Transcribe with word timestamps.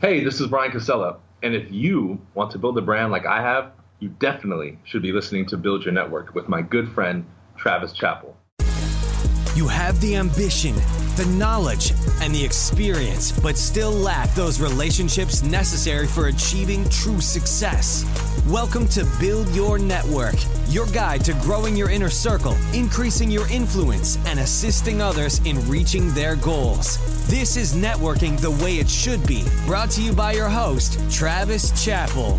Hey, 0.00 0.24
this 0.24 0.40
is 0.40 0.46
Brian 0.46 0.72
Casella. 0.72 1.18
And 1.42 1.54
if 1.54 1.70
you 1.70 2.18
want 2.32 2.50
to 2.52 2.58
build 2.58 2.78
a 2.78 2.80
brand 2.80 3.12
like 3.12 3.26
I 3.26 3.42
have, 3.42 3.72
you 3.98 4.08
definitely 4.08 4.78
should 4.82 5.02
be 5.02 5.12
listening 5.12 5.44
to 5.48 5.58
Build 5.58 5.84
Your 5.84 5.92
Network 5.92 6.34
with 6.34 6.48
my 6.48 6.62
good 6.62 6.90
friend, 6.92 7.26
Travis 7.58 7.92
Chappell. 7.92 8.34
You 9.54 9.68
have 9.68 10.00
the 10.00 10.16
ambition, 10.16 10.74
the 11.16 11.26
knowledge, 11.38 11.92
and 12.22 12.34
the 12.34 12.42
experience, 12.42 13.38
but 13.40 13.58
still 13.58 13.92
lack 13.92 14.34
those 14.34 14.58
relationships 14.58 15.42
necessary 15.42 16.06
for 16.06 16.28
achieving 16.28 16.88
true 16.88 17.20
success. 17.20 18.06
Welcome 18.50 18.88
to 18.88 19.06
Build 19.20 19.48
Your 19.50 19.78
Network, 19.78 20.34
your 20.70 20.86
guide 20.86 21.24
to 21.26 21.34
growing 21.34 21.76
your 21.76 21.88
inner 21.88 22.10
circle, 22.10 22.56
increasing 22.74 23.30
your 23.30 23.48
influence, 23.48 24.18
and 24.26 24.40
assisting 24.40 25.00
others 25.00 25.38
in 25.44 25.68
reaching 25.68 26.10
their 26.14 26.34
goals. 26.34 26.98
This 27.28 27.56
is 27.56 27.76
networking 27.76 28.40
the 28.40 28.50
way 28.50 28.78
it 28.78 28.88
should 28.90 29.24
be. 29.24 29.44
Brought 29.66 29.90
to 29.90 30.02
you 30.02 30.12
by 30.12 30.32
your 30.32 30.48
host, 30.48 30.98
Travis 31.12 31.70
Chappell. 31.84 32.38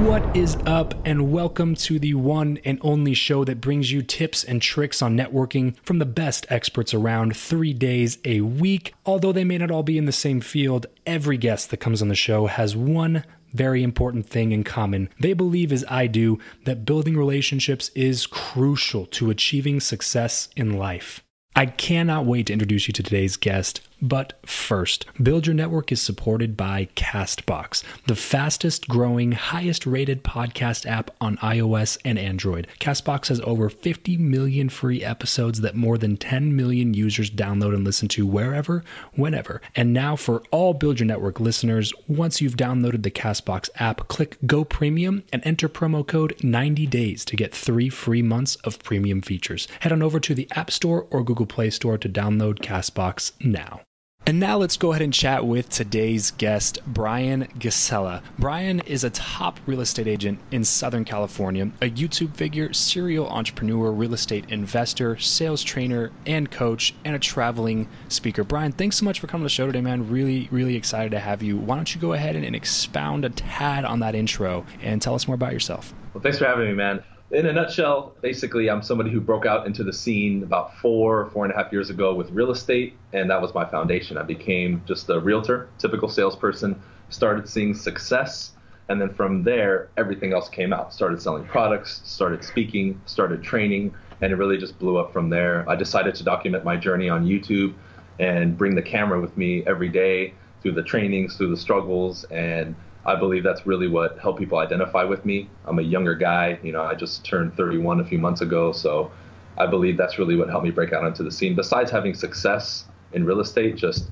What 0.00 0.34
is 0.34 0.56
up, 0.64 0.94
and 1.04 1.30
welcome 1.30 1.74
to 1.74 1.98
the 1.98 2.14
one 2.14 2.58
and 2.64 2.78
only 2.80 3.12
show 3.12 3.44
that 3.44 3.60
brings 3.60 3.92
you 3.92 4.00
tips 4.00 4.44
and 4.44 4.62
tricks 4.62 5.02
on 5.02 5.14
networking 5.14 5.76
from 5.82 5.98
the 5.98 6.06
best 6.06 6.46
experts 6.48 6.94
around 6.94 7.36
three 7.36 7.74
days 7.74 8.16
a 8.24 8.40
week. 8.40 8.94
Although 9.04 9.32
they 9.32 9.44
may 9.44 9.58
not 9.58 9.70
all 9.70 9.82
be 9.82 9.98
in 9.98 10.06
the 10.06 10.12
same 10.12 10.40
field, 10.40 10.86
every 11.04 11.36
guest 11.36 11.70
that 11.70 11.80
comes 11.80 12.00
on 12.00 12.08
the 12.08 12.14
show 12.14 12.46
has 12.46 12.74
one 12.74 13.24
very 13.52 13.82
important 13.82 14.26
thing 14.26 14.52
in 14.52 14.64
common. 14.64 15.08
They 15.18 15.32
believe, 15.32 15.72
as 15.72 15.84
I 15.88 16.06
do, 16.06 16.38
that 16.64 16.84
building 16.84 17.16
relationships 17.16 17.90
is 17.94 18.26
crucial 18.26 19.06
to 19.06 19.30
achieving 19.30 19.80
success 19.80 20.48
in 20.56 20.74
life. 20.74 21.22
I 21.56 21.66
cannot 21.66 22.26
wait 22.26 22.46
to 22.46 22.52
introduce 22.52 22.86
you 22.86 22.92
to 22.92 23.02
today's 23.02 23.36
guest. 23.36 23.80
But 24.02 24.38
first, 24.46 25.04
Build 25.22 25.46
Your 25.46 25.54
Network 25.54 25.92
is 25.92 26.00
supported 26.00 26.56
by 26.56 26.88
Castbox, 26.96 27.84
the 28.06 28.16
fastest 28.16 28.88
growing, 28.88 29.32
highest 29.32 29.84
rated 29.84 30.24
podcast 30.24 30.86
app 30.86 31.10
on 31.20 31.36
iOS 31.38 31.98
and 32.04 32.18
Android. 32.18 32.66
Castbox 32.78 33.28
has 33.28 33.40
over 33.40 33.68
50 33.68 34.16
million 34.16 34.70
free 34.70 35.04
episodes 35.04 35.60
that 35.60 35.74
more 35.74 35.98
than 35.98 36.16
10 36.16 36.56
million 36.56 36.94
users 36.94 37.30
download 37.30 37.74
and 37.74 37.84
listen 37.84 38.08
to 38.08 38.26
wherever, 38.26 38.82
whenever. 39.12 39.60
And 39.76 39.92
now, 39.92 40.16
for 40.16 40.42
all 40.50 40.72
Build 40.72 40.98
Your 40.98 41.06
Network 41.06 41.38
listeners, 41.38 41.92
once 42.08 42.40
you've 42.40 42.56
downloaded 42.56 43.02
the 43.02 43.10
Castbox 43.10 43.68
app, 43.76 44.08
click 44.08 44.38
Go 44.46 44.64
Premium 44.64 45.24
and 45.32 45.42
enter 45.44 45.68
promo 45.68 46.06
code 46.06 46.42
90 46.42 46.86
days 46.86 47.24
to 47.26 47.36
get 47.36 47.54
three 47.54 47.90
free 47.90 48.22
months 48.22 48.56
of 48.56 48.82
premium 48.82 49.20
features. 49.20 49.68
Head 49.80 49.92
on 49.92 50.02
over 50.02 50.18
to 50.20 50.34
the 50.34 50.48
App 50.52 50.70
Store 50.70 51.06
or 51.10 51.22
Google 51.22 51.46
Play 51.46 51.68
Store 51.68 51.98
to 51.98 52.08
download 52.08 52.60
Castbox 52.60 53.32
now. 53.44 53.82
And 54.26 54.38
now 54.38 54.58
let's 54.58 54.76
go 54.76 54.92
ahead 54.92 55.02
and 55.02 55.12
chat 55.12 55.44
with 55.44 55.70
today's 55.70 56.30
guest, 56.30 56.78
Brian 56.86 57.46
Casella. 57.58 58.22
Brian 58.38 58.78
is 58.80 59.02
a 59.02 59.10
top 59.10 59.58
real 59.66 59.80
estate 59.80 60.06
agent 60.06 60.38
in 60.52 60.62
Southern 60.62 61.04
California, 61.04 61.70
a 61.80 61.90
YouTube 61.90 62.36
figure, 62.36 62.72
serial 62.72 63.28
entrepreneur, 63.28 63.90
real 63.90 64.14
estate 64.14 64.44
investor, 64.48 65.18
sales 65.18 65.64
trainer, 65.64 66.12
and 66.26 66.50
coach, 66.50 66.94
and 67.04 67.16
a 67.16 67.18
traveling 67.18 67.88
speaker. 68.08 68.44
Brian, 68.44 68.72
thanks 68.72 68.98
so 68.98 69.04
much 69.04 69.18
for 69.18 69.26
coming 69.26 69.42
to 69.42 69.46
the 69.46 69.50
show 69.50 69.66
today, 69.66 69.80
man. 69.80 70.08
Really, 70.08 70.48
really 70.52 70.76
excited 70.76 71.10
to 71.10 71.18
have 71.18 71.42
you. 71.42 71.56
Why 71.56 71.74
don't 71.74 71.92
you 71.92 72.00
go 72.00 72.12
ahead 72.12 72.36
and 72.36 72.54
expound 72.54 73.24
a 73.24 73.30
tad 73.30 73.84
on 73.84 74.00
that 74.00 74.14
intro 74.14 74.64
and 74.80 75.02
tell 75.02 75.14
us 75.14 75.26
more 75.26 75.34
about 75.34 75.52
yourself? 75.54 75.92
Well, 76.14 76.22
thanks 76.22 76.38
for 76.38 76.44
having 76.44 76.68
me, 76.68 76.74
man 76.74 77.02
in 77.30 77.46
a 77.46 77.52
nutshell, 77.52 78.12
basically, 78.20 78.68
I'm 78.68 78.82
somebody 78.82 79.10
who 79.10 79.20
broke 79.20 79.46
out 79.46 79.66
into 79.66 79.84
the 79.84 79.92
scene 79.92 80.42
about 80.42 80.76
four, 80.78 81.30
four 81.30 81.44
and 81.44 81.54
a 81.54 81.56
half 81.56 81.70
years 81.72 81.88
ago 81.88 82.14
with 82.14 82.30
real 82.30 82.50
estate, 82.50 82.96
and 83.12 83.30
that 83.30 83.40
was 83.40 83.54
my 83.54 83.64
foundation. 83.64 84.18
I 84.18 84.22
became 84.22 84.82
just 84.86 85.08
a 85.10 85.20
realtor, 85.20 85.68
typical 85.78 86.08
salesperson, 86.08 86.80
started 87.08 87.48
seeing 87.48 87.74
success, 87.74 88.52
and 88.88 89.00
then 89.00 89.14
from 89.14 89.44
there, 89.44 89.88
everything 89.96 90.32
else 90.32 90.48
came 90.48 90.72
out. 90.72 90.92
Started 90.92 91.22
selling 91.22 91.44
products, 91.44 92.02
started 92.04 92.42
speaking, 92.42 93.00
started 93.06 93.42
training, 93.44 93.94
and 94.20 94.32
it 94.32 94.36
really 94.36 94.58
just 94.58 94.76
blew 94.80 94.98
up 94.98 95.12
from 95.12 95.30
there. 95.30 95.68
I 95.68 95.76
decided 95.76 96.16
to 96.16 96.24
document 96.24 96.64
my 96.64 96.76
journey 96.76 97.08
on 97.08 97.24
YouTube 97.24 97.74
and 98.18 98.58
bring 98.58 98.74
the 98.74 98.82
camera 98.82 99.20
with 99.20 99.36
me 99.36 99.64
every 99.66 99.88
day 99.88 100.34
through 100.62 100.72
the 100.72 100.82
trainings, 100.82 101.36
through 101.36 101.50
the 101.50 101.56
struggles, 101.56 102.24
and 102.24 102.74
I 103.04 103.14
believe 103.16 103.42
that's 103.42 103.66
really 103.66 103.88
what 103.88 104.18
helped 104.18 104.38
people 104.38 104.58
identify 104.58 105.04
with 105.04 105.24
me. 105.24 105.48
I'm 105.64 105.78
a 105.78 105.82
younger 105.82 106.14
guy, 106.14 106.58
you 106.62 106.72
know, 106.72 106.82
I 106.82 106.94
just 106.94 107.24
turned 107.24 107.56
31 107.56 108.00
a 108.00 108.04
few 108.04 108.18
months 108.18 108.40
ago, 108.42 108.72
so 108.72 109.10
I 109.56 109.66
believe 109.66 109.96
that's 109.96 110.18
really 110.18 110.36
what 110.36 110.48
helped 110.48 110.64
me 110.64 110.70
break 110.70 110.92
out 110.92 111.04
onto 111.04 111.24
the 111.24 111.30
scene. 111.30 111.54
Besides 111.54 111.90
having 111.90 112.14
success 112.14 112.84
in 113.12 113.24
real 113.24 113.40
estate, 113.40 113.76
just 113.76 114.10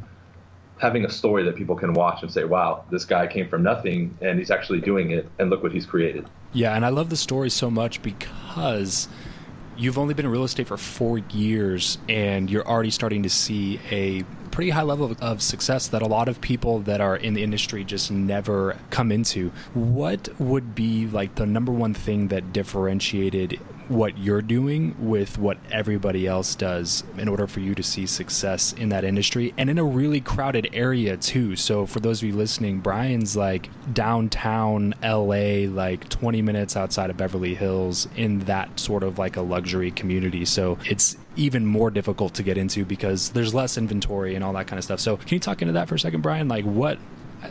having 0.79 1.05
a 1.05 1.11
story 1.11 1.43
that 1.45 1.57
people 1.57 1.75
can 1.77 1.93
watch 1.93 2.23
and 2.23 2.33
say, 2.33 2.45
wow, 2.45 2.85
this 2.91 3.05
guy 3.05 3.27
came 3.27 3.49
from 3.49 3.63
nothing 3.63 4.17
and 4.21 4.39
he's 4.39 4.51
actually 4.51 4.81
doing 4.81 5.11
it, 5.11 5.29
and 5.39 5.51
look 5.51 5.63
what 5.63 5.73
he's 5.73 5.87
created. 5.87 6.27
Yeah, 6.53 6.75
and 6.75 6.85
I 6.85 6.89
love 6.89 7.11
the 7.11 7.17
story 7.17 7.51
so 7.51 7.71
much 7.71 8.01
because 8.03 9.09
you've 9.77 9.99
only 9.99 10.15
been 10.15 10.25
in 10.25 10.33
real 10.33 10.45
estate 10.45 10.67
for 10.67 10.77
four 10.77 11.19
years 11.19 11.99
and 12.09 12.51
you're 12.51 12.67
already 12.67 12.91
starting 12.91 13.23
to 13.23 13.31
see 13.31 13.79
a 13.91 14.25
pretty 14.59 14.71
high 14.71 14.83
level 14.83 15.15
of, 15.21 15.41
success 15.41 15.87
that 15.87 16.03
a 16.03 16.07
lot 16.09 16.27
of 16.27 16.41
people 16.41 16.81
that 16.81 17.01
are 17.01 17.17
in 17.17 17.33
the 17.33 17.45
industry 17.45 17.85
just 17.85 18.11
never 18.11 18.77
come 18.91 19.13
into. 19.13 19.51
What 19.73 20.29
would 20.41 20.75
be 20.75 21.07
like 21.07 21.37
the 21.37 21.47
number 21.47 21.71
one 21.71 21.95
thing 21.95 22.27
that 22.29 22.53
differentiated 22.53 23.61
what 23.87 24.19
you're 24.19 24.43
doing 24.43 24.97
with 24.99 25.39
what 25.39 25.59
everybody 25.71 26.27
else 26.27 26.57
does 26.57 27.05
in 27.17 27.29
order 27.29 27.47
for 27.47 27.61
you 27.61 27.73
to 27.77 27.85
see 27.85 28.05
success 28.05 28.73
in 28.73 28.89
that 28.89 29.05
industry 29.05 29.55
and 29.57 29.71
in 29.71 29.79
a 29.79 29.85
really 29.85 30.21
crowded 30.21 30.69
area 30.73 31.17
too. 31.17 31.55
So 31.55 31.87
for 31.87 32.01
those 32.01 32.21
of 32.21 32.29
you 32.29 32.35
listening, 32.35 32.81
Brian's 32.81 33.37
like 33.37 33.71
downtown 33.95 34.93
LA, 35.05 35.69
like 35.71 36.09
20 36.09 36.43
minutes 36.43 36.77
outside 36.77 37.11
of 37.11 37.17
Beverly 37.17 37.55
Hills 37.55 38.09
in 38.17 38.41
that 38.41 38.81
sort 38.81 39.05
of 39.05 39.19
like 39.19 39.37
a 39.37 39.43
luxury 39.43 39.93
community. 39.93 40.45
So 40.45 40.79
it's 40.85 41.17
even 41.39 41.65
more 41.65 41.91
difficult 41.91 42.35
to 42.35 42.43
get 42.43 42.59
into 42.59 42.85
because 42.85 43.31
there's 43.31 43.55
less 43.55 43.79
inventory 43.79 44.35
and 44.35 44.45
all 44.45 44.53
that 44.53 44.67
kind 44.67 44.79
of 44.79 44.85
stuff. 44.85 45.01
So 45.01 45.17
can 45.17 45.29
you 45.31 45.41
talk 45.41 45.63
into 45.63 45.73
that 45.73 45.89
for 45.89 45.95
a 45.95 45.99
second, 45.99 46.21
Brian? 46.21 46.49
Like 46.49 46.65
what 46.65 46.99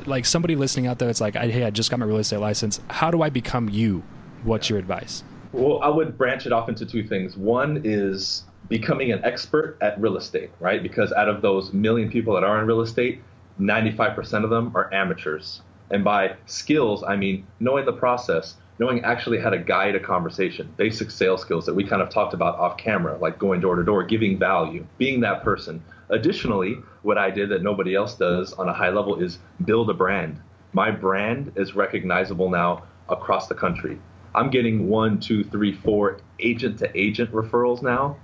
like 0.05 0.25
somebody 0.25 0.55
listening 0.55 0.87
out 0.87 0.99
there, 0.99 1.09
it's 1.09 1.21
like, 1.21 1.35
hey, 1.35 1.63
I 1.63 1.69
just 1.69 1.89
got 1.89 1.99
my 1.99 2.05
real 2.05 2.17
estate 2.17 2.39
license. 2.39 2.81
How 2.89 3.09
do 3.09 3.21
I 3.21 3.29
become 3.29 3.69
you? 3.69 4.03
What's 4.43 4.69
your 4.69 4.79
advice? 4.79 5.23
Well, 5.53 5.81
I 5.81 5.87
would 5.87 6.17
branch 6.17 6.45
it 6.45 6.51
off 6.51 6.69
into 6.69 6.85
two 6.85 7.07
things. 7.07 7.37
One 7.37 7.81
is 7.83 8.43
becoming 8.67 9.11
an 9.11 9.23
expert 9.23 9.77
at 9.81 9.99
real 9.99 10.17
estate, 10.17 10.51
right? 10.59 10.83
Because 10.83 11.13
out 11.13 11.29
of 11.29 11.41
those 11.41 11.71
million 11.71 12.11
people 12.11 12.33
that 12.35 12.43
are 12.43 12.59
in 12.59 12.67
real 12.67 12.81
estate, 12.81 13.21
95% 13.59 14.43
of 14.43 14.49
them 14.49 14.71
are 14.75 14.93
amateurs. 14.93 15.61
And 15.89 16.03
by 16.03 16.35
skills, 16.45 17.03
I 17.03 17.15
mean 17.15 17.47
knowing 17.59 17.85
the 17.85 17.93
process, 17.93 18.55
knowing 18.79 19.03
actually 19.03 19.39
how 19.39 19.49
to 19.49 19.57
guide 19.57 19.95
a 19.95 19.99
conversation, 19.99 20.71
basic 20.77 21.09
sales 21.09 21.41
skills 21.41 21.65
that 21.65 21.73
we 21.73 21.83
kind 21.83 22.01
of 22.01 22.09
talked 22.09 22.33
about 22.33 22.57
off 22.59 22.77
camera, 22.77 23.17
like 23.17 23.39
going 23.39 23.59
door 23.59 23.75
to 23.75 23.83
door, 23.83 24.03
giving 24.03 24.37
value, 24.37 24.85
being 24.97 25.21
that 25.21 25.43
person. 25.43 25.83
Additionally, 26.09 26.75
what 27.01 27.17
I 27.17 27.31
did 27.31 27.49
that 27.49 27.63
nobody 27.63 27.95
else 27.95 28.15
does 28.15 28.53
on 28.53 28.69
a 28.69 28.73
high 28.73 28.89
level 28.89 29.21
is 29.21 29.39
build 29.65 29.89
a 29.89 29.93
brand. 29.93 30.39
My 30.73 30.91
brand 30.91 31.53
is 31.55 31.75
recognizable 31.75 32.49
now 32.49 32.83
across 33.09 33.47
the 33.47 33.55
country. 33.55 33.99
I'm 34.35 34.51
getting 34.51 34.87
one, 34.87 35.19
two, 35.19 35.43
three, 35.43 35.73
four 35.73 36.19
agent 36.39 36.79
to 36.79 36.99
agent 36.99 37.31
referrals 37.31 37.81
now, 37.81 38.17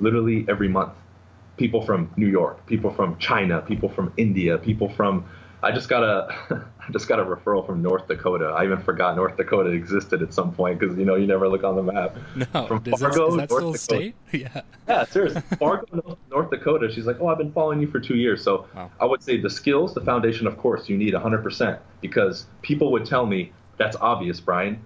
literally 0.00 0.46
every 0.48 0.68
month. 0.68 0.94
People 1.58 1.84
from 1.84 2.10
New 2.16 2.28
York, 2.28 2.64
people 2.66 2.90
from 2.90 3.18
China, 3.18 3.60
people 3.60 3.88
from 3.88 4.12
India, 4.16 4.56
people 4.56 4.88
from 4.88 5.26
I 5.62 5.72
just 5.72 5.88
got 5.88 6.02
a 6.02 6.64
I 6.88 6.92
just 6.92 7.08
got 7.08 7.18
a 7.20 7.24
referral 7.24 7.66
from 7.66 7.82
North 7.82 8.06
Dakota. 8.06 8.46
I 8.46 8.64
even 8.64 8.80
forgot 8.80 9.16
North 9.16 9.36
Dakota 9.36 9.70
existed 9.70 10.22
at 10.22 10.32
some 10.32 10.52
point 10.52 10.78
because 10.78 10.96
you 10.96 11.04
know 11.04 11.16
you 11.16 11.26
never 11.26 11.48
look 11.48 11.64
on 11.64 11.76
the 11.76 11.82
map. 11.82 12.16
No, 12.34 12.66
from 12.66 12.82
Fargo, 12.84 13.36
that, 13.36 13.42
is 13.44 13.48
that 13.48 13.50
still 13.50 13.74
a 13.74 13.78
state? 13.78 14.14
Yeah. 14.32 14.62
Yeah, 14.86 15.04
seriously. 15.04 15.42
Fargo, 15.58 16.18
North 16.30 16.50
Dakota. 16.50 16.90
She's 16.90 17.06
like, 17.06 17.20
oh, 17.20 17.28
I've 17.28 17.38
been 17.38 17.52
following 17.52 17.80
you 17.80 17.88
for 17.88 17.98
two 17.98 18.16
years. 18.16 18.42
So 18.42 18.66
wow. 18.74 18.90
I 19.00 19.04
would 19.04 19.22
say 19.22 19.40
the 19.40 19.50
skills, 19.50 19.94
the 19.94 20.00
foundation, 20.00 20.46
of 20.46 20.58
course, 20.58 20.88
you 20.88 20.96
need 20.96 21.14
100% 21.14 21.78
because 22.00 22.46
people 22.62 22.92
would 22.92 23.04
tell 23.04 23.26
me 23.26 23.52
that's 23.78 23.96
obvious, 23.96 24.38
Brian. 24.40 24.82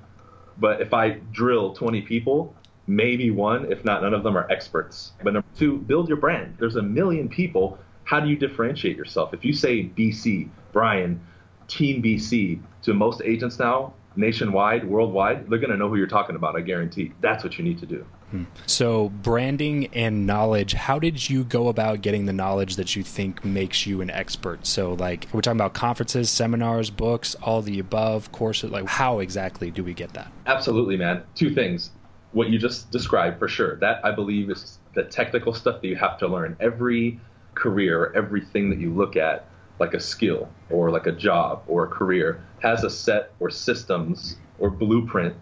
But 0.58 0.80
if 0.80 0.94
I 0.94 1.18
drill 1.32 1.74
20 1.74 2.02
people, 2.02 2.54
maybe 2.86 3.30
one, 3.30 3.70
if 3.70 3.84
not 3.84 4.02
none 4.02 4.14
of 4.14 4.22
them, 4.22 4.36
are 4.36 4.50
experts. 4.50 5.12
But 5.22 5.34
number 5.34 5.48
two, 5.56 5.78
build 5.78 6.08
your 6.08 6.18
brand. 6.18 6.56
There's 6.58 6.76
a 6.76 6.82
million 6.82 7.28
people. 7.28 7.78
How 8.04 8.20
do 8.20 8.28
you 8.28 8.36
differentiate 8.36 8.96
yourself? 8.96 9.32
If 9.32 9.44
you 9.44 9.52
say 9.52 9.84
BC, 9.84 10.48
Brian, 10.72 11.20
Team 11.68 12.02
BC 12.02 12.60
to 12.82 12.94
most 12.94 13.22
agents 13.24 13.58
now, 13.58 13.94
nationwide, 14.16 14.86
worldwide, 14.86 15.48
they're 15.48 15.58
going 15.58 15.70
to 15.70 15.76
know 15.76 15.88
who 15.88 15.96
you're 15.96 16.06
talking 16.06 16.36
about. 16.36 16.56
I 16.56 16.60
guarantee. 16.60 17.12
That's 17.20 17.44
what 17.44 17.58
you 17.58 17.64
need 17.64 17.78
to 17.78 17.86
do. 17.86 18.06
Hmm. 18.30 18.44
So, 18.66 19.10
branding 19.10 19.88
and 19.92 20.26
knowledge, 20.26 20.72
how 20.72 20.98
did 20.98 21.28
you 21.28 21.44
go 21.44 21.68
about 21.68 22.00
getting 22.00 22.26
the 22.26 22.32
knowledge 22.32 22.76
that 22.76 22.96
you 22.96 23.02
think 23.02 23.44
makes 23.44 23.86
you 23.86 24.00
an 24.00 24.10
expert? 24.10 24.66
So, 24.66 24.94
like, 24.94 25.28
we're 25.32 25.42
talking 25.42 25.60
about 25.60 25.74
conferences, 25.74 26.30
seminars, 26.30 26.90
books, 26.90 27.34
all 27.42 27.62
the 27.62 27.78
above, 27.78 28.32
courses. 28.32 28.70
Like, 28.70 28.86
how 28.86 29.18
exactly 29.18 29.70
do 29.70 29.84
we 29.84 29.94
get 29.94 30.14
that? 30.14 30.32
Absolutely, 30.46 30.96
man. 30.96 31.22
Two 31.34 31.54
things. 31.54 31.90
What 32.32 32.48
you 32.48 32.58
just 32.58 32.90
described, 32.90 33.38
for 33.38 33.48
sure. 33.48 33.76
That, 33.76 34.02
I 34.04 34.12
believe, 34.12 34.50
is 34.50 34.78
the 34.94 35.04
technical 35.04 35.52
stuff 35.52 35.82
that 35.82 35.88
you 35.88 35.96
have 35.96 36.18
to 36.18 36.28
learn. 36.28 36.56
Every 36.58 37.20
career, 37.54 38.12
everything 38.14 38.70
that 38.70 38.78
you 38.78 38.92
look 38.92 39.16
at, 39.16 39.46
like 39.78 39.94
a 39.94 40.00
skill 40.00 40.48
or 40.70 40.90
like 40.90 41.06
a 41.06 41.12
job 41.12 41.62
or 41.66 41.84
a 41.84 41.88
career 41.88 42.44
has 42.60 42.84
a 42.84 42.90
set 42.90 43.32
or 43.40 43.50
systems 43.50 44.36
or 44.58 44.70
blueprint 44.70 45.34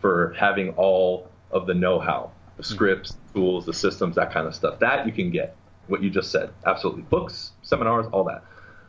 for 0.00 0.34
having 0.38 0.70
all 0.70 1.28
of 1.50 1.66
the 1.66 1.74
know-how, 1.74 2.30
the 2.56 2.62
mm-hmm. 2.62 2.74
scripts, 2.74 3.16
tools, 3.34 3.66
the 3.66 3.72
systems, 3.72 4.16
that 4.16 4.32
kind 4.32 4.46
of 4.46 4.54
stuff. 4.54 4.78
That 4.78 5.06
you 5.06 5.12
can 5.12 5.30
get. 5.30 5.56
What 5.88 6.02
you 6.02 6.10
just 6.10 6.30
said, 6.30 6.50
absolutely. 6.64 7.02
Books, 7.02 7.52
seminars, 7.62 8.06
all 8.12 8.24
that. 8.24 8.44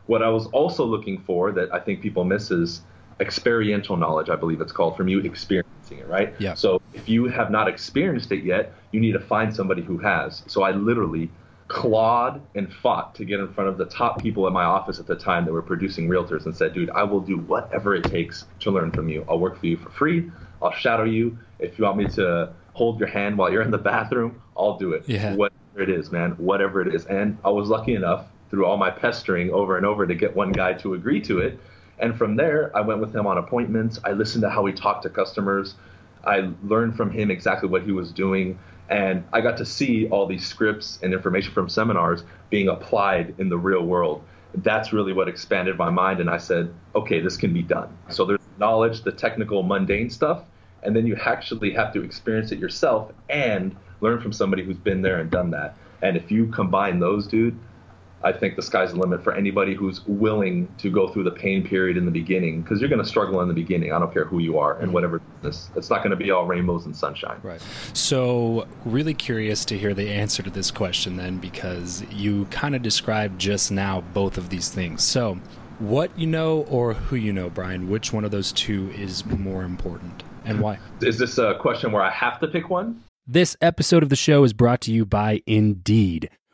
What 0.06 0.22
I 0.22 0.30
was 0.30 0.46
also 0.48 0.86
looking 0.86 1.20
for 1.22 1.52
that 1.52 1.74
I 1.74 1.80
think 1.80 2.02
people 2.02 2.24
miss 2.24 2.52
is 2.52 2.82
experiential 3.20 3.98
knowledge. 3.98 4.30
I 4.30 4.36
believe 4.36 4.62
it's 4.62 4.72
called 4.72 4.96
from 4.96 5.08
you 5.08 5.20
experiencing 5.20 6.00
it, 6.00 6.08
right? 6.08 6.34
Yeah. 6.40 6.54
So 6.54 6.82
if 6.94 7.10
you 7.10 7.26
have 7.26 7.52
not 7.52 7.68
experienced 7.68 8.32
it 8.32 8.44
yet, 8.44 8.74
you 8.92 9.00
need 9.00 9.14
to 9.14 9.20
find 9.20 9.54
somebody 9.54 9.82
who 9.82 9.98
has. 9.98 10.44
So 10.48 10.64
I 10.64 10.72
literally 10.72 11.30
clawed 11.68 12.42
and 12.56 12.72
fought 12.72 13.16
to 13.16 13.26
get 13.26 13.40
in 13.40 13.52
front 13.54 13.70
of 13.70 13.78
the 13.78 13.86
top 13.86 14.22
people 14.22 14.46
at 14.48 14.54
my 14.54 14.64
office 14.64 15.00
at 15.00 15.08
the 15.08 15.16
time 15.16 15.46
that 15.46 15.54
were 15.54 15.62
producing 15.62 16.08
realtors 16.08 16.46
and 16.46 16.56
said, 16.56 16.74
dude, 16.74 16.90
I 16.90 17.04
will 17.04 17.22
do 17.22 17.38
whatever 17.38 17.96
it 17.96 18.06
takes 18.06 18.46
to 18.60 18.72
learn 18.72 18.92
from 18.92 19.10
you. 19.10 19.26
I'll 19.30 19.40
work 19.40 19.58
for 19.60 19.66
you 19.66 19.78
for 19.78 19.90
free. 19.90 20.32
I'll 20.62 20.74
shadow 20.74 21.04
you. 21.04 21.38
If 21.60 21.78
you 21.78 21.86
want 21.86 21.98
me 21.98 22.08
to 22.10 22.54
hold 22.74 23.00
your 23.00 23.08
hand 23.08 23.38
while 23.38 23.52
you're 23.52 23.62
in 23.62 23.72
the 23.72 23.78
bathroom, 23.78 24.42
I'll 24.58 24.78
do 24.78 24.94
it. 24.94 25.04
Yeah. 25.08 25.36
Whatever 25.36 25.82
it 25.82 25.90
is, 25.90 26.12
man, 26.12 26.32
whatever 26.32 26.82
it 26.82 26.94
is. 26.94 27.06
And 27.06 27.38
I 27.44 27.50
was 27.50 27.70
lucky 27.70 27.96
enough 27.96 28.26
through 28.50 28.66
all 28.66 28.78
my 28.78 28.92
pestering 28.92 29.52
over 29.52 29.78
and 29.78 29.86
over 29.86 30.06
to 30.06 30.14
get 30.14 30.36
one 30.36 30.52
guy 30.52 30.74
to 30.74 30.94
agree 30.94 31.22
to 31.22 31.40
it. 31.40 31.60
And 32.00 32.18
from 32.18 32.36
there, 32.36 32.76
I 32.76 32.82
went 32.82 33.00
with 33.00 33.16
him 33.16 33.26
on 33.26 33.38
appointments. 33.38 34.00
I 34.04 34.12
listened 34.12 34.42
to 34.44 34.50
how 34.50 34.66
he 34.66 34.74
talked 34.74 35.04
to 35.04 35.10
customers. 35.10 35.76
I 36.26 36.52
learned 36.64 36.96
from 36.96 37.12
him 37.12 37.32
exactly 37.32 37.70
what 37.70 37.84
he 37.84 37.92
was 37.92 38.12
doing. 38.12 38.60
And 38.90 39.24
I 39.32 39.42
got 39.42 39.58
to 39.58 39.66
see 39.66 40.08
all 40.10 40.26
these 40.26 40.46
scripts 40.46 41.00
and 41.02 41.14
information 41.14 41.54
from 41.54 41.70
seminars 41.70 42.24
being 42.50 42.68
applied 42.68 43.36
in 43.38 43.50
the 43.50 43.58
real 43.58 43.84
world. 43.84 44.24
That's 44.56 44.94
really 44.94 45.14
what 45.14 45.28
expanded 45.28 45.78
my 45.78 45.90
mind. 45.90 46.20
And 46.20 46.30
I 46.30 46.38
said, 46.38 46.74
okay, 46.96 47.20
this 47.20 47.38
can 47.38 47.54
be 47.54 47.64
done. 47.64 47.98
So 48.10 48.26
there's 48.26 48.42
knowledge, 48.60 49.02
the 49.02 49.12
technical, 49.12 49.64
mundane 49.64 50.10
stuff. 50.10 50.44
And 50.84 50.96
then 50.96 51.08
you 51.08 51.16
actually 51.16 51.72
have 51.72 51.94
to 51.94 52.04
experience 52.04 52.52
it 52.52 52.60
yourself 52.60 53.12
and 53.30 53.76
learn 54.02 54.20
from 54.22 54.34
somebody 54.34 54.64
who's 54.64 54.78
been 54.78 55.02
there 55.02 55.20
and 55.20 55.32
done 55.32 55.52
that. 55.52 55.76
And 56.02 56.18
if 56.18 56.30
you 56.30 56.48
combine 56.48 57.00
those, 57.00 57.26
dude, 57.26 57.58
I 58.24 58.32
think 58.32 58.56
the 58.56 58.62
sky's 58.62 58.92
the 58.92 59.00
limit 59.00 59.24
for 59.24 59.34
anybody 59.34 59.74
who's 59.74 60.06
willing 60.06 60.74
to 60.78 60.90
go 60.90 61.08
through 61.08 61.24
the 61.24 61.32
pain 61.32 61.68
period 61.68 61.98
in 61.98 62.06
the 62.06 62.12
beginning 62.12 62.62
because 62.62 62.80
you're 62.80 62.90
going 62.90 63.02
to 63.02 63.08
struggle 63.08 63.42
in 63.42 63.48
the 63.48 63.54
beginning. 63.54 63.92
I 63.92 64.00
don't 64.00 64.14
care 64.14 64.26
who 64.26 64.40
you 64.40 64.58
are 64.60 64.74
and 64.74 64.84
mm-hmm. 64.84 64.94
whatever 64.94 65.20
business. 65.42 65.70
It's 65.76 65.90
not 65.90 66.00
going 66.00 66.12
to 66.12 66.16
be 66.16 66.32
all 66.32 66.46
rainbows 66.46 66.86
and 66.86 66.96
sunshine. 66.96 67.40
Right. 67.44 67.62
So, 67.94 68.68
really 68.86 69.14
curious 69.14 69.66
to 69.66 69.78
hear 69.78 69.94
the 69.94 70.10
answer 70.10 70.42
to 70.44 70.50
this 70.50 70.72
question 70.72 71.18
then 71.18 71.38
because 71.38 72.04
you 72.12 72.46
kind 72.46 72.76
of 72.76 72.82
described 72.82 73.40
just 73.40 73.72
now 73.72 74.02
both 74.14 74.38
of 74.38 74.50
these 74.50 74.70
things. 74.70 75.04
So, 75.04 75.40
what 75.80 76.18
you 76.18 76.28
know 76.28 76.62
or 76.70 76.94
who 76.94 77.16
you 77.16 77.34
know, 77.34 77.50
Brian, 77.50 77.90
which 77.90 78.14
one 78.14 78.24
of 78.24 78.32
those 78.32 78.52
two 78.54 78.92
is 78.96 79.26
more 79.26 79.64
important 79.64 80.24
and 80.46 80.60
why? 80.60 80.80
Is 81.02 81.18
this 81.18 81.38
a 81.38 81.56
question 81.60 81.92
where 81.92 82.02
I 82.02 82.12
have 82.12 82.40
to 82.40 82.48
pick 82.48 82.70
one? 82.70 83.04
This 83.26 83.56
episode 83.62 84.04
of 84.04 84.10
the 84.10 84.16
show 84.16 84.44
is 84.44 84.54
brought 84.54 84.82
to 84.82 84.92
you 84.92 85.06
by 85.06 85.42
Indeed. 85.46 86.30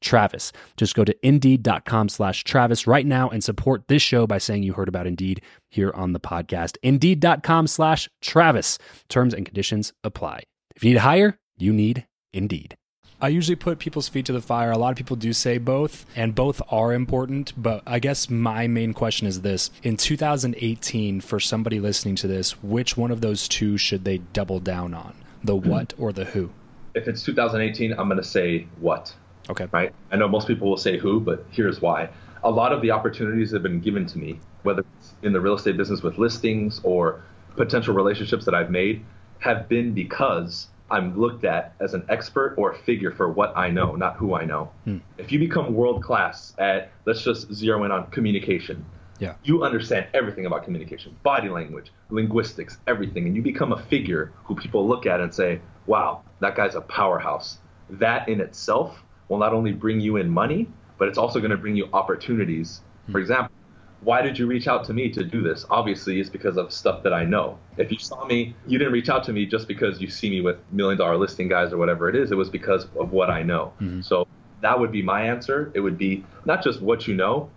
Travis. 0.00 0.52
Just 0.76 0.94
go 0.94 1.04
to 1.04 1.26
indeed.com 1.26 2.08
slash 2.08 2.44
Travis 2.44 2.86
right 2.86 3.06
now 3.06 3.28
and 3.28 3.42
support 3.42 3.88
this 3.88 4.02
show 4.02 4.26
by 4.26 4.38
saying 4.38 4.62
you 4.62 4.72
heard 4.72 4.88
about 4.88 5.06
Indeed 5.06 5.42
here 5.68 5.92
on 5.94 6.12
the 6.12 6.20
podcast. 6.20 6.76
Indeed.com 6.82 7.66
slash 7.66 8.08
Travis. 8.20 8.78
Terms 9.08 9.34
and 9.34 9.44
conditions 9.46 9.92
apply. 10.04 10.42
If 10.74 10.84
you 10.84 10.90
need 10.90 10.94
to 10.94 11.00
hire, 11.00 11.38
you 11.58 11.72
need 11.72 12.06
Indeed. 12.32 12.76
I 13.22 13.28
usually 13.28 13.56
put 13.56 13.78
people's 13.78 14.08
feet 14.08 14.24
to 14.26 14.32
the 14.32 14.40
fire. 14.40 14.70
A 14.70 14.78
lot 14.78 14.92
of 14.92 14.96
people 14.96 15.16
do 15.16 15.34
say 15.34 15.58
both, 15.58 16.06
and 16.16 16.34
both 16.34 16.62
are 16.70 16.94
important. 16.94 17.52
But 17.54 17.82
I 17.86 17.98
guess 17.98 18.30
my 18.30 18.66
main 18.66 18.94
question 18.94 19.26
is 19.26 19.42
this 19.42 19.70
In 19.82 19.98
2018, 19.98 21.20
for 21.20 21.38
somebody 21.38 21.80
listening 21.80 22.16
to 22.16 22.26
this, 22.26 22.62
which 22.62 22.96
one 22.96 23.10
of 23.10 23.20
those 23.20 23.46
two 23.46 23.76
should 23.76 24.04
they 24.04 24.18
double 24.18 24.58
down 24.58 24.94
on? 24.94 25.14
The 25.44 25.56
hmm. 25.56 25.68
what 25.68 25.92
or 25.98 26.12
the 26.12 26.24
who? 26.24 26.50
If 26.94 27.08
it's 27.08 27.22
2018, 27.22 27.92
I'm 27.92 28.08
going 28.08 28.16
to 28.16 28.24
say 28.24 28.66
what. 28.80 29.14
Okay. 29.48 29.66
Right? 29.72 29.94
I 30.10 30.16
know 30.16 30.28
most 30.28 30.46
people 30.46 30.68
will 30.68 30.76
say 30.76 30.98
who, 30.98 31.20
but 31.20 31.44
here's 31.50 31.80
why. 31.80 32.10
A 32.44 32.50
lot 32.50 32.72
of 32.72 32.82
the 32.82 32.90
opportunities 32.90 33.50
that 33.50 33.56
have 33.56 33.62
been 33.62 33.80
given 33.80 34.06
to 34.06 34.18
me, 34.18 34.40
whether 34.62 34.84
it's 34.98 35.14
in 35.22 35.32
the 35.32 35.40
real 35.40 35.54
estate 35.54 35.76
business 35.76 36.02
with 36.02 36.18
listings 36.18 36.80
or 36.82 37.22
potential 37.56 37.94
relationships 37.94 38.44
that 38.44 38.54
I've 38.54 38.70
made, 38.70 39.04
have 39.40 39.68
been 39.68 39.92
because 39.92 40.68
I'm 40.90 41.18
looked 41.18 41.44
at 41.44 41.74
as 41.80 41.94
an 41.94 42.04
expert 42.08 42.54
or 42.56 42.72
a 42.72 42.78
figure 42.78 43.12
for 43.12 43.30
what 43.30 43.56
I 43.56 43.70
know, 43.70 43.94
not 43.94 44.16
who 44.16 44.34
I 44.34 44.44
know. 44.44 44.70
Hmm. 44.84 44.98
If 45.18 45.30
you 45.30 45.38
become 45.38 45.72
world 45.74 46.02
class 46.02 46.54
at, 46.58 46.90
let's 47.06 47.22
just 47.22 47.52
zero 47.52 47.84
in 47.84 47.90
on 47.90 48.10
communication. 48.10 48.84
Yeah. 49.18 49.34
You 49.44 49.62
understand 49.62 50.06
everything 50.14 50.46
about 50.46 50.64
communication, 50.64 51.14
body 51.22 51.50
language, 51.50 51.92
linguistics, 52.08 52.78
everything, 52.86 53.26
and 53.26 53.36
you 53.36 53.42
become 53.42 53.72
a 53.72 53.82
figure 53.84 54.32
who 54.44 54.56
people 54.56 54.88
look 54.88 55.04
at 55.04 55.20
and 55.20 55.32
say, 55.32 55.60
"Wow, 55.86 56.22
that 56.40 56.56
guy's 56.56 56.74
a 56.74 56.80
powerhouse." 56.80 57.58
That 57.90 58.28
in 58.28 58.40
itself 58.40 59.02
will 59.30 59.38
not 59.38 59.54
only 59.54 59.72
bring 59.72 60.00
you 60.00 60.16
in 60.16 60.28
money, 60.28 60.68
but 60.98 61.08
it's 61.08 61.16
also 61.16 61.38
going 61.38 61.52
to 61.52 61.56
bring 61.56 61.74
you 61.74 61.88
opportunities. 61.94 62.82
Hmm. 63.06 63.12
For 63.12 63.18
example, 63.20 63.54
why 64.02 64.22
did 64.22 64.38
you 64.38 64.46
reach 64.46 64.66
out 64.66 64.84
to 64.84 64.92
me 64.92 65.10
to 65.10 65.24
do 65.24 65.42
this? 65.42 65.64
Obviously, 65.70 66.20
it's 66.20 66.28
because 66.28 66.56
of 66.56 66.72
stuff 66.72 67.02
that 67.02 67.12
I 67.12 67.24
know. 67.24 67.58
If 67.76 67.92
you 67.92 67.98
saw 67.98 68.24
me, 68.26 68.54
you 68.66 68.78
didn't 68.78 68.92
reach 68.92 69.08
out 69.08 69.24
to 69.24 69.32
me 69.32 69.46
just 69.46 69.68
because 69.68 70.00
you 70.00 70.08
see 70.08 70.30
me 70.30 70.40
with 70.40 70.56
million 70.72 70.98
dollar 70.98 71.16
listing 71.16 71.48
guys 71.48 71.72
or 71.72 71.78
whatever 71.78 72.08
it 72.08 72.16
is. 72.16 72.32
It 72.32 72.36
was 72.36 72.50
because 72.50 72.86
of 72.98 73.12
what 73.12 73.30
I 73.30 73.42
know. 73.42 73.72
Mm-hmm. 73.80 74.00
So 74.00 74.26
that 74.62 74.78
would 74.78 74.90
be 74.90 75.02
my 75.02 75.22
answer. 75.22 75.70
It 75.74 75.80
would 75.80 75.98
be 75.98 76.24
not 76.44 76.62
just 76.64 76.80
what 76.80 77.06
you 77.06 77.14
know, 77.14 77.50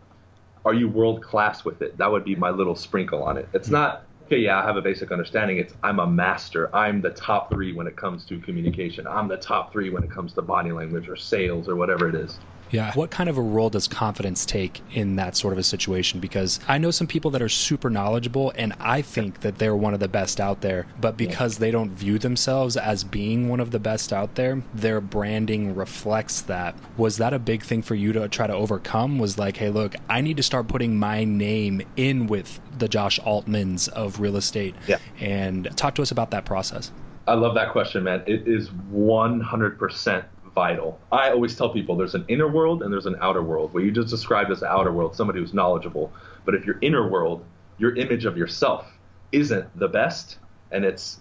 are 0.65 0.73
you 0.73 0.87
world 0.87 1.21
class 1.21 1.65
with 1.65 1.81
it? 1.81 1.97
That 1.97 2.11
would 2.11 2.23
be 2.23 2.35
my 2.35 2.49
little 2.49 2.75
sprinkle 2.75 3.23
on 3.23 3.37
it. 3.37 3.47
It's 3.53 3.67
mm-hmm. 3.67 3.75
not, 3.75 4.03
okay, 4.33 4.41
yeah, 4.41 4.59
I 4.59 4.65
have 4.65 4.77
a 4.77 4.81
basic 4.81 5.11
understanding. 5.11 5.57
It's 5.57 5.73
I'm 5.83 5.99
a 5.99 6.07
master. 6.07 6.75
I'm 6.75 7.01
the 7.01 7.11
top 7.11 7.51
three 7.51 7.73
when 7.73 7.87
it 7.87 7.95
comes 7.95 8.25
to 8.25 8.39
communication. 8.39 9.05
I'm 9.07 9.27
the 9.27 9.37
top 9.37 9.71
three 9.71 9.91
when 9.91 10.03
it 10.03 10.09
comes 10.11 10.33
to 10.33 10.41
body 10.41 10.71
language 10.71 11.07
or 11.07 11.15
sales 11.15 11.69
or 11.69 11.75
whatever 11.75 12.09
it 12.09 12.15
is. 12.15 12.39
Yeah. 12.73 12.91
What 12.93 13.11
kind 13.11 13.29
of 13.29 13.37
a 13.37 13.41
role 13.41 13.69
does 13.69 13.87
confidence 13.87 14.45
take 14.45 14.81
in 14.91 15.15
that 15.17 15.37
sort 15.37 15.53
of 15.53 15.59
a 15.59 15.63
situation? 15.63 16.19
Because 16.19 16.59
I 16.67 16.79
know 16.79 16.91
some 16.91 17.07
people 17.07 17.31
that 17.31 17.41
are 17.41 17.49
super 17.49 17.89
knowledgeable 17.89 18.51
and 18.55 18.73
I 18.79 19.01
think 19.03 19.41
that 19.41 19.59
they're 19.59 19.75
one 19.75 19.93
of 19.93 19.99
the 19.99 20.07
best 20.07 20.41
out 20.41 20.61
there, 20.61 20.87
but 20.99 21.15
because 21.15 21.59
they 21.59 21.69
don't 21.69 21.91
view 21.91 22.17
themselves 22.17 22.75
as 22.75 23.03
being 23.03 23.47
one 23.47 23.59
of 23.59 23.71
the 23.71 23.79
best 23.79 24.11
out 24.11 24.35
there, 24.35 24.63
their 24.73 24.99
branding 24.99 25.75
reflects 25.75 26.41
that. 26.41 26.75
Was 26.97 27.17
that 27.17 27.33
a 27.33 27.39
big 27.39 27.63
thing 27.63 27.83
for 27.83 27.95
you 27.95 28.11
to 28.13 28.27
try 28.27 28.47
to 28.47 28.53
overcome? 28.53 29.19
Was 29.19 29.37
like, 29.37 29.57
hey, 29.57 29.69
look, 29.69 29.95
I 30.09 30.21
need 30.21 30.37
to 30.37 30.43
start 30.43 30.67
putting 30.67 30.97
my 30.97 31.23
name 31.23 31.83
in 31.95 32.25
with 32.25 32.59
the 32.77 32.87
Josh 32.87 33.19
Altmans 33.19 33.87
of 33.89 34.19
real 34.19 34.35
estate. 34.35 34.73
Yeah. 34.87 34.97
And 35.19 35.69
talk 35.77 35.93
to 35.95 36.01
us 36.01 36.09
about 36.09 36.31
that 36.31 36.45
process. 36.45 36.91
I 37.27 37.35
love 37.35 37.53
that 37.55 37.71
question, 37.71 38.03
man. 38.03 38.23
It 38.25 38.47
is 38.47 38.69
100% 38.91 40.25
vital. 40.53 40.99
I 41.11 41.31
always 41.31 41.55
tell 41.55 41.69
people 41.69 41.95
there's 41.95 42.15
an 42.15 42.25
inner 42.27 42.47
world 42.47 42.83
and 42.83 42.91
there's 42.91 43.05
an 43.05 43.15
outer 43.21 43.41
world. 43.41 43.73
What 43.73 43.83
you 43.83 43.91
just 43.91 44.09
described 44.09 44.51
as 44.51 44.59
the 44.59 44.67
outer 44.67 44.91
world, 44.91 45.15
somebody 45.15 45.39
who's 45.39 45.53
knowledgeable. 45.53 46.11
But 46.45 46.55
if 46.55 46.65
your 46.65 46.77
inner 46.81 47.07
world, 47.09 47.45
your 47.77 47.95
image 47.95 48.25
of 48.25 48.37
yourself, 48.37 48.85
isn't 49.31 49.77
the 49.77 49.87
best 49.87 50.37
and 50.71 50.85
it's 50.85 51.19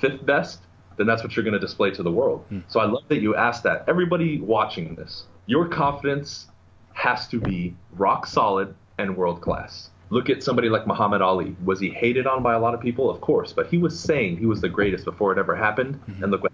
fifth 0.00 0.24
best, 0.24 0.60
then 0.96 1.06
that's 1.06 1.22
what 1.22 1.34
you're 1.34 1.44
going 1.44 1.54
to 1.54 1.60
display 1.60 1.90
to 1.92 2.02
the 2.02 2.10
world. 2.10 2.44
Hmm. 2.48 2.60
So 2.68 2.80
I 2.80 2.84
love 2.84 3.04
that 3.08 3.20
you 3.20 3.34
asked 3.34 3.62
that. 3.64 3.84
Everybody 3.88 4.40
watching 4.40 4.94
this, 4.94 5.24
your 5.46 5.66
confidence 5.68 6.46
has 6.92 7.26
to 7.28 7.40
be 7.40 7.74
rock 7.92 8.26
solid 8.26 8.74
and 8.98 9.16
world 9.16 9.40
class. 9.40 9.90
Look 10.10 10.30
at 10.30 10.42
somebody 10.42 10.68
like 10.68 10.86
Muhammad 10.86 11.22
Ali. 11.22 11.56
Was 11.64 11.80
he 11.80 11.90
hated 11.90 12.26
on 12.26 12.42
by 12.42 12.54
a 12.54 12.60
lot 12.60 12.74
of 12.74 12.80
people? 12.80 13.10
Of 13.10 13.20
course, 13.20 13.52
but 13.52 13.66
he 13.66 13.78
was 13.78 13.98
saying 13.98 14.36
he 14.36 14.46
was 14.46 14.60
the 14.60 14.68
greatest 14.68 15.04
before 15.04 15.32
it 15.32 15.38
ever 15.38 15.56
happened. 15.56 15.94
Mm-hmm. 15.94 16.22
And 16.22 16.32
look 16.32 16.42
what. 16.42 16.52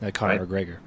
Like 0.00 0.14
Conor 0.14 0.44
right? 0.44 0.48
McGregor. 0.48 0.78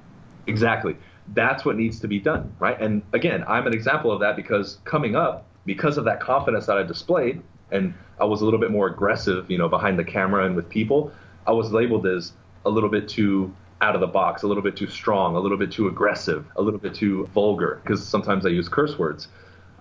Exactly. 0.46 0.96
That's 1.34 1.64
what 1.64 1.76
needs 1.76 2.00
to 2.00 2.08
be 2.08 2.18
done, 2.18 2.54
right? 2.58 2.80
And 2.80 3.02
again, 3.12 3.44
I'm 3.46 3.66
an 3.66 3.74
example 3.74 4.10
of 4.10 4.20
that 4.20 4.36
because 4.36 4.78
coming 4.84 5.14
up, 5.14 5.46
because 5.64 5.98
of 5.98 6.04
that 6.04 6.20
confidence 6.20 6.66
that 6.66 6.76
I 6.76 6.82
displayed, 6.82 7.42
and 7.70 7.94
I 8.20 8.24
was 8.24 8.42
a 8.42 8.44
little 8.44 8.60
bit 8.60 8.70
more 8.70 8.88
aggressive, 8.88 9.50
you 9.50 9.56
know, 9.56 9.68
behind 9.68 9.98
the 9.98 10.04
camera 10.04 10.44
and 10.44 10.54
with 10.54 10.68
people, 10.68 11.12
I 11.46 11.52
was 11.52 11.72
labeled 11.72 12.06
as 12.06 12.32
a 12.64 12.70
little 12.70 12.90
bit 12.90 13.08
too 13.08 13.54
out 13.80 13.94
of 13.94 14.00
the 14.00 14.06
box, 14.06 14.42
a 14.42 14.46
little 14.46 14.62
bit 14.62 14.76
too 14.76 14.86
strong, 14.86 15.34
a 15.34 15.40
little 15.40 15.58
bit 15.58 15.72
too 15.72 15.88
aggressive, 15.88 16.46
a 16.56 16.62
little 16.62 16.78
bit 16.78 16.94
too 16.94 17.26
vulgar, 17.34 17.80
because 17.82 18.06
sometimes 18.06 18.46
I 18.46 18.50
use 18.50 18.68
curse 18.68 18.98
words. 18.98 19.28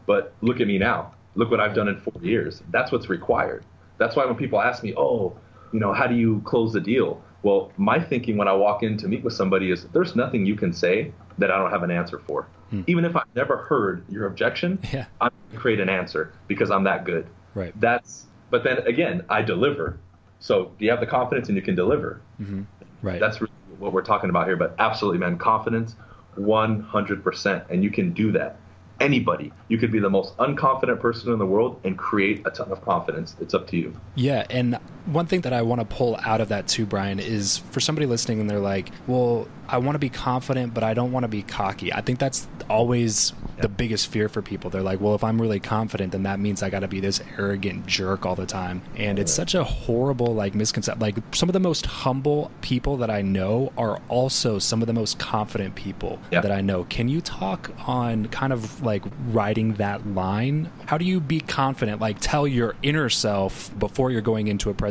But 0.07 0.33
look 0.41 0.59
at 0.59 0.67
me 0.67 0.77
now. 0.77 1.13
Look 1.35 1.51
what 1.51 1.59
I've 1.59 1.75
done 1.75 1.87
in 1.87 1.99
four 1.99 2.19
years. 2.21 2.63
That's 2.71 2.91
what's 2.91 3.09
required. 3.09 3.63
That's 3.97 4.15
why 4.15 4.25
when 4.25 4.35
people 4.35 4.59
ask 4.59 4.83
me, 4.83 4.93
oh, 4.97 5.37
you 5.71 5.79
know, 5.79 5.93
how 5.93 6.07
do 6.07 6.15
you 6.15 6.41
close 6.45 6.73
the 6.73 6.81
deal? 6.81 7.23
Well, 7.43 7.71
my 7.77 7.99
thinking 7.99 8.37
when 8.37 8.47
I 8.47 8.53
walk 8.53 8.83
in 8.83 8.97
to 8.97 9.07
meet 9.07 9.23
with 9.23 9.33
somebody 9.33 9.71
is 9.71 9.85
there's 9.85 10.15
nothing 10.15 10.45
you 10.45 10.55
can 10.55 10.73
say 10.73 11.11
that 11.37 11.49
I 11.51 11.57
don't 11.57 11.71
have 11.71 11.83
an 11.83 11.91
answer 11.91 12.19
for. 12.19 12.47
Hmm. 12.69 12.83
Even 12.87 13.03
if 13.05 13.15
I've 13.15 13.35
never 13.35 13.57
heard 13.57 14.05
your 14.09 14.27
objection, 14.27 14.79
yeah. 14.93 15.05
I'm 15.19 15.31
going 15.31 15.53
to 15.53 15.57
create 15.57 15.79
an 15.79 15.89
answer 15.89 16.33
because 16.47 16.69
I'm 16.69 16.83
that 16.83 17.03
good. 17.03 17.27
Right. 17.55 17.73
That's 17.79 18.25
but 18.49 18.63
then 18.63 18.79
again, 18.79 19.25
I 19.29 19.41
deliver. 19.41 19.97
So 20.39 20.71
do 20.77 20.85
you 20.85 20.91
have 20.91 20.99
the 20.99 21.07
confidence 21.07 21.47
and 21.47 21.55
you 21.55 21.61
can 21.61 21.75
deliver. 21.75 22.21
Mm-hmm. 22.39 22.63
Right. 23.01 23.19
That's 23.19 23.41
really 23.41 23.53
what 23.79 23.93
we're 23.93 24.03
talking 24.03 24.29
about 24.29 24.47
here. 24.47 24.57
But 24.57 24.75
absolutely, 24.77 25.19
man, 25.19 25.37
confidence, 25.37 25.95
100%. 26.37 27.69
And 27.69 27.83
you 27.83 27.89
can 27.89 28.13
do 28.13 28.31
that 28.33 28.57
anybody. 28.99 29.51
You 29.67 29.77
could 29.77 29.91
be 29.91 29.99
the 29.99 30.09
most 30.09 30.37
unconfident 30.37 30.99
person 30.99 31.33
in 31.33 31.39
the 31.39 31.45
world 31.45 31.81
and 31.83 31.97
create 31.97 32.45
a 32.45 32.51
ton 32.51 32.71
of 32.71 32.81
confidence. 32.83 33.35
It's 33.41 33.53
up 33.53 33.67
to 33.69 33.77
you. 33.77 33.99
Yeah. 34.15 34.45
And 34.49 34.77
one 35.05 35.25
thing 35.25 35.41
that 35.41 35.53
I 35.53 35.61
want 35.61 35.81
to 35.81 35.85
pull 35.85 36.17
out 36.17 36.41
of 36.41 36.49
that 36.49 36.67
too, 36.67 36.85
Brian, 36.85 37.19
is 37.19 37.57
for 37.57 37.79
somebody 37.79 38.05
listening 38.05 38.39
and 38.39 38.49
they're 38.49 38.59
like, 38.59 38.91
well, 39.07 39.47
I 39.67 39.77
want 39.77 39.95
to 39.95 39.99
be 39.99 40.09
confident, 40.09 40.73
but 40.73 40.83
I 40.83 40.93
don't 40.93 41.11
want 41.13 41.23
to 41.23 41.29
be 41.29 41.43
cocky. 41.43 41.93
I 41.93 42.01
think 42.01 42.19
that's 42.19 42.47
always 42.69 43.31
the 43.61 43.69
biggest 43.69 44.07
fear 44.07 44.27
for 44.27 44.41
people. 44.41 44.69
They're 44.69 44.81
like, 44.81 44.99
well, 44.99 45.15
if 45.15 45.23
I'm 45.23 45.39
really 45.39 45.59
confident, 45.61 46.11
then 46.11 46.23
that 46.23 46.39
means 46.39 46.61
I 46.61 46.69
got 46.69 46.79
to 46.79 46.89
be 46.89 46.99
this 46.99 47.21
arrogant 47.37 47.85
jerk 47.85 48.25
all 48.25 48.35
the 48.35 48.45
time. 48.45 48.81
And 48.97 49.17
it's 49.17 49.31
such 49.31 49.55
a 49.55 49.63
horrible, 49.63 50.33
like, 50.33 50.55
misconception. 50.55 50.99
Like, 50.99 51.15
some 51.33 51.47
of 51.47 51.53
the 51.53 51.59
most 51.59 51.85
humble 51.85 52.51
people 52.61 52.97
that 52.97 53.09
I 53.09 53.21
know 53.21 53.71
are 53.77 54.01
also 54.09 54.59
some 54.59 54.81
of 54.81 54.87
the 54.87 54.93
most 54.93 55.19
confident 55.19 55.75
people 55.75 56.19
that 56.31 56.51
I 56.51 56.59
know. 56.59 56.83
Can 56.85 57.07
you 57.07 57.21
talk 57.21 57.71
on 57.87 58.27
kind 58.27 58.51
of 58.51 58.81
like 58.83 59.03
riding 59.27 59.75
that 59.75 60.05
line? 60.07 60.69
How 60.85 60.97
do 60.97 61.05
you 61.05 61.21
be 61.21 61.39
confident? 61.39 62.01
Like, 62.01 62.17
tell 62.19 62.45
your 62.45 62.75
inner 62.83 63.09
self 63.09 63.77
before 63.79 64.11
you're 64.11 64.21
going 64.21 64.47
into 64.47 64.69
a 64.69 64.73
presentation 64.73 64.90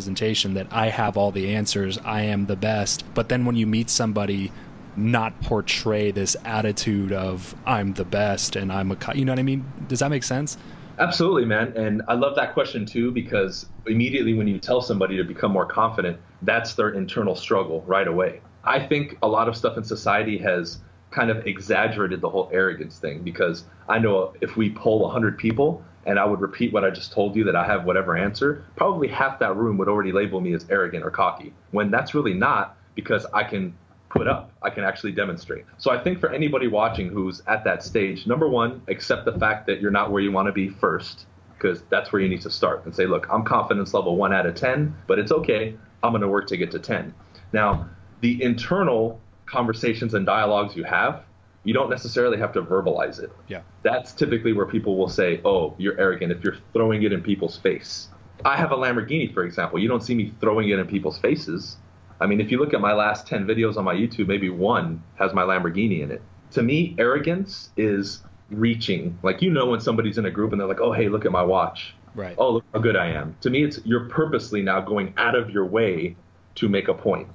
that 0.54 0.66
I 0.70 0.88
have 0.88 1.16
all 1.16 1.30
the 1.30 1.54
answers, 1.54 1.98
I 1.98 2.22
am 2.22 2.46
the 2.46 2.56
best. 2.56 3.04
But 3.14 3.28
then 3.28 3.44
when 3.44 3.56
you 3.56 3.66
meet 3.66 3.90
somebody 3.90 4.52
not 4.96 5.40
portray 5.42 6.10
this 6.10 6.36
attitude 6.44 7.12
of 7.12 7.54
I'm 7.64 7.94
the 7.94 8.04
best 8.04 8.56
and 8.56 8.72
I'm 8.72 8.90
a 8.90 8.96
you 9.14 9.24
know 9.24 9.32
what 9.32 9.38
I 9.38 9.42
mean? 9.42 9.64
Does 9.88 10.00
that 10.00 10.10
make 10.10 10.24
sense? 10.24 10.58
Absolutely, 10.98 11.46
man. 11.46 11.72
And 11.76 12.02
I 12.08 12.14
love 12.14 12.36
that 12.36 12.52
question 12.52 12.84
too 12.84 13.10
because 13.10 13.66
immediately 13.86 14.34
when 14.34 14.46
you 14.46 14.58
tell 14.58 14.82
somebody 14.82 15.16
to 15.16 15.24
become 15.24 15.52
more 15.52 15.64
confident, 15.64 16.18
that's 16.42 16.74
their 16.74 16.90
internal 16.90 17.34
struggle 17.34 17.82
right 17.86 18.06
away. 18.06 18.40
I 18.64 18.86
think 18.86 19.16
a 19.22 19.28
lot 19.28 19.48
of 19.48 19.56
stuff 19.56 19.78
in 19.78 19.84
society 19.84 20.36
has 20.38 20.78
kind 21.10 21.30
of 21.30 21.46
exaggerated 21.46 22.20
the 22.20 22.28
whole 22.28 22.50
arrogance 22.52 22.98
thing 22.98 23.22
because 23.22 23.64
I 23.88 23.98
know 23.98 24.34
if 24.40 24.56
we 24.56 24.70
poll 24.70 25.00
100 25.00 25.38
people 25.38 25.82
and 26.10 26.18
I 26.18 26.24
would 26.24 26.40
repeat 26.40 26.72
what 26.72 26.84
I 26.84 26.90
just 26.90 27.12
told 27.12 27.36
you 27.36 27.44
that 27.44 27.54
I 27.54 27.64
have 27.64 27.84
whatever 27.84 28.16
answer, 28.16 28.64
probably 28.74 29.06
half 29.06 29.38
that 29.38 29.54
room 29.54 29.78
would 29.78 29.86
already 29.86 30.10
label 30.10 30.40
me 30.40 30.54
as 30.54 30.66
arrogant 30.68 31.04
or 31.04 31.10
cocky 31.10 31.54
when 31.70 31.88
that's 31.88 32.14
really 32.14 32.34
not 32.34 32.76
because 32.96 33.24
I 33.32 33.44
can 33.44 33.76
put 34.08 34.26
up. 34.26 34.50
I 34.60 34.70
can 34.70 34.82
actually 34.82 35.12
demonstrate. 35.12 35.66
So 35.78 35.92
I 35.92 36.02
think 36.02 36.18
for 36.18 36.32
anybody 36.32 36.66
watching 36.66 37.10
who's 37.10 37.42
at 37.46 37.62
that 37.62 37.84
stage, 37.84 38.26
number 38.26 38.48
one, 38.48 38.82
accept 38.88 39.24
the 39.24 39.38
fact 39.38 39.68
that 39.68 39.80
you're 39.80 39.92
not 39.92 40.10
where 40.10 40.20
you 40.20 40.32
want 40.32 40.46
to 40.46 40.52
be 40.52 40.68
first, 40.68 41.26
because 41.54 41.82
that's 41.90 42.12
where 42.12 42.20
you 42.20 42.28
need 42.28 42.42
to 42.42 42.50
start 42.50 42.84
and 42.86 42.92
say, 42.92 43.06
look, 43.06 43.28
I'm 43.30 43.44
confidence 43.44 43.94
level 43.94 44.16
one 44.16 44.34
out 44.34 44.46
of 44.46 44.56
10, 44.56 44.92
but 45.06 45.20
it's 45.20 45.30
okay. 45.30 45.76
I'm 46.02 46.10
going 46.10 46.22
to 46.22 46.28
work 46.28 46.48
to 46.48 46.56
get 46.56 46.72
to 46.72 46.80
10. 46.80 47.14
Now, 47.52 47.88
the 48.20 48.42
internal 48.42 49.20
conversations 49.46 50.14
and 50.14 50.26
dialogues 50.26 50.74
you 50.74 50.82
have, 50.82 51.22
you 51.64 51.74
don't 51.74 51.90
necessarily 51.90 52.38
have 52.38 52.52
to 52.54 52.62
verbalize 52.62 53.18
it. 53.22 53.30
Yeah. 53.48 53.60
That's 53.82 54.12
typically 54.12 54.52
where 54.52 54.66
people 54.66 54.96
will 54.96 55.08
say, 55.08 55.40
oh, 55.44 55.74
you're 55.78 55.98
arrogant 56.00 56.32
if 56.32 56.42
you're 56.42 56.56
throwing 56.72 57.02
it 57.02 57.12
in 57.12 57.22
people's 57.22 57.58
face. 57.58 58.08
I 58.44 58.56
have 58.56 58.72
a 58.72 58.76
Lamborghini, 58.76 59.32
for 59.34 59.44
example. 59.44 59.78
You 59.78 59.88
don't 59.88 60.02
see 60.02 60.14
me 60.14 60.32
throwing 60.40 60.70
it 60.70 60.78
in 60.78 60.86
people's 60.86 61.18
faces. 61.18 61.76
I 62.20 62.26
mean, 62.26 62.40
if 62.40 62.50
you 62.50 62.58
look 62.58 62.72
at 62.72 62.80
my 62.80 62.94
last 62.94 63.26
10 63.26 63.46
videos 63.46 63.76
on 63.76 63.84
my 63.84 63.94
YouTube, 63.94 64.26
maybe 64.26 64.48
one 64.48 65.02
has 65.16 65.34
my 65.34 65.42
Lamborghini 65.42 66.00
in 66.02 66.10
it. 66.10 66.22
To 66.52 66.62
me, 66.62 66.94
arrogance 66.98 67.70
is 67.76 68.22
reaching. 68.50 69.18
Like, 69.22 69.42
you 69.42 69.50
know, 69.50 69.66
when 69.66 69.80
somebody's 69.80 70.18
in 70.18 70.24
a 70.26 70.30
group 70.30 70.52
and 70.52 70.60
they're 70.60 70.68
like, 70.68 70.80
oh, 70.80 70.92
hey, 70.92 71.08
look 71.08 71.24
at 71.24 71.32
my 71.32 71.42
watch. 71.42 71.94
Right. 72.14 72.34
Oh, 72.38 72.54
look 72.54 72.64
how 72.72 72.80
good 72.80 72.96
I 72.96 73.06
am. 73.10 73.36
To 73.42 73.50
me, 73.50 73.62
it's 73.64 73.80
you're 73.84 74.08
purposely 74.08 74.62
now 74.62 74.80
going 74.80 75.14
out 75.16 75.34
of 75.36 75.50
your 75.50 75.64
way 75.66 76.16
to 76.56 76.68
make 76.68 76.88
a 76.88 76.94
point. 76.94 77.28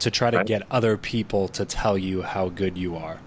To 0.00 0.10
try 0.10 0.30
to 0.30 0.38
Right. 0.38 0.46
get 0.46 0.62
other 0.70 0.96
people 0.96 1.48
to 1.48 1.64
tell 1.64 1.98
you 1.98 2.22
how 2.22 2.48
good 2.48 2.78
you 2.78 2.96
are. 2.96 3.18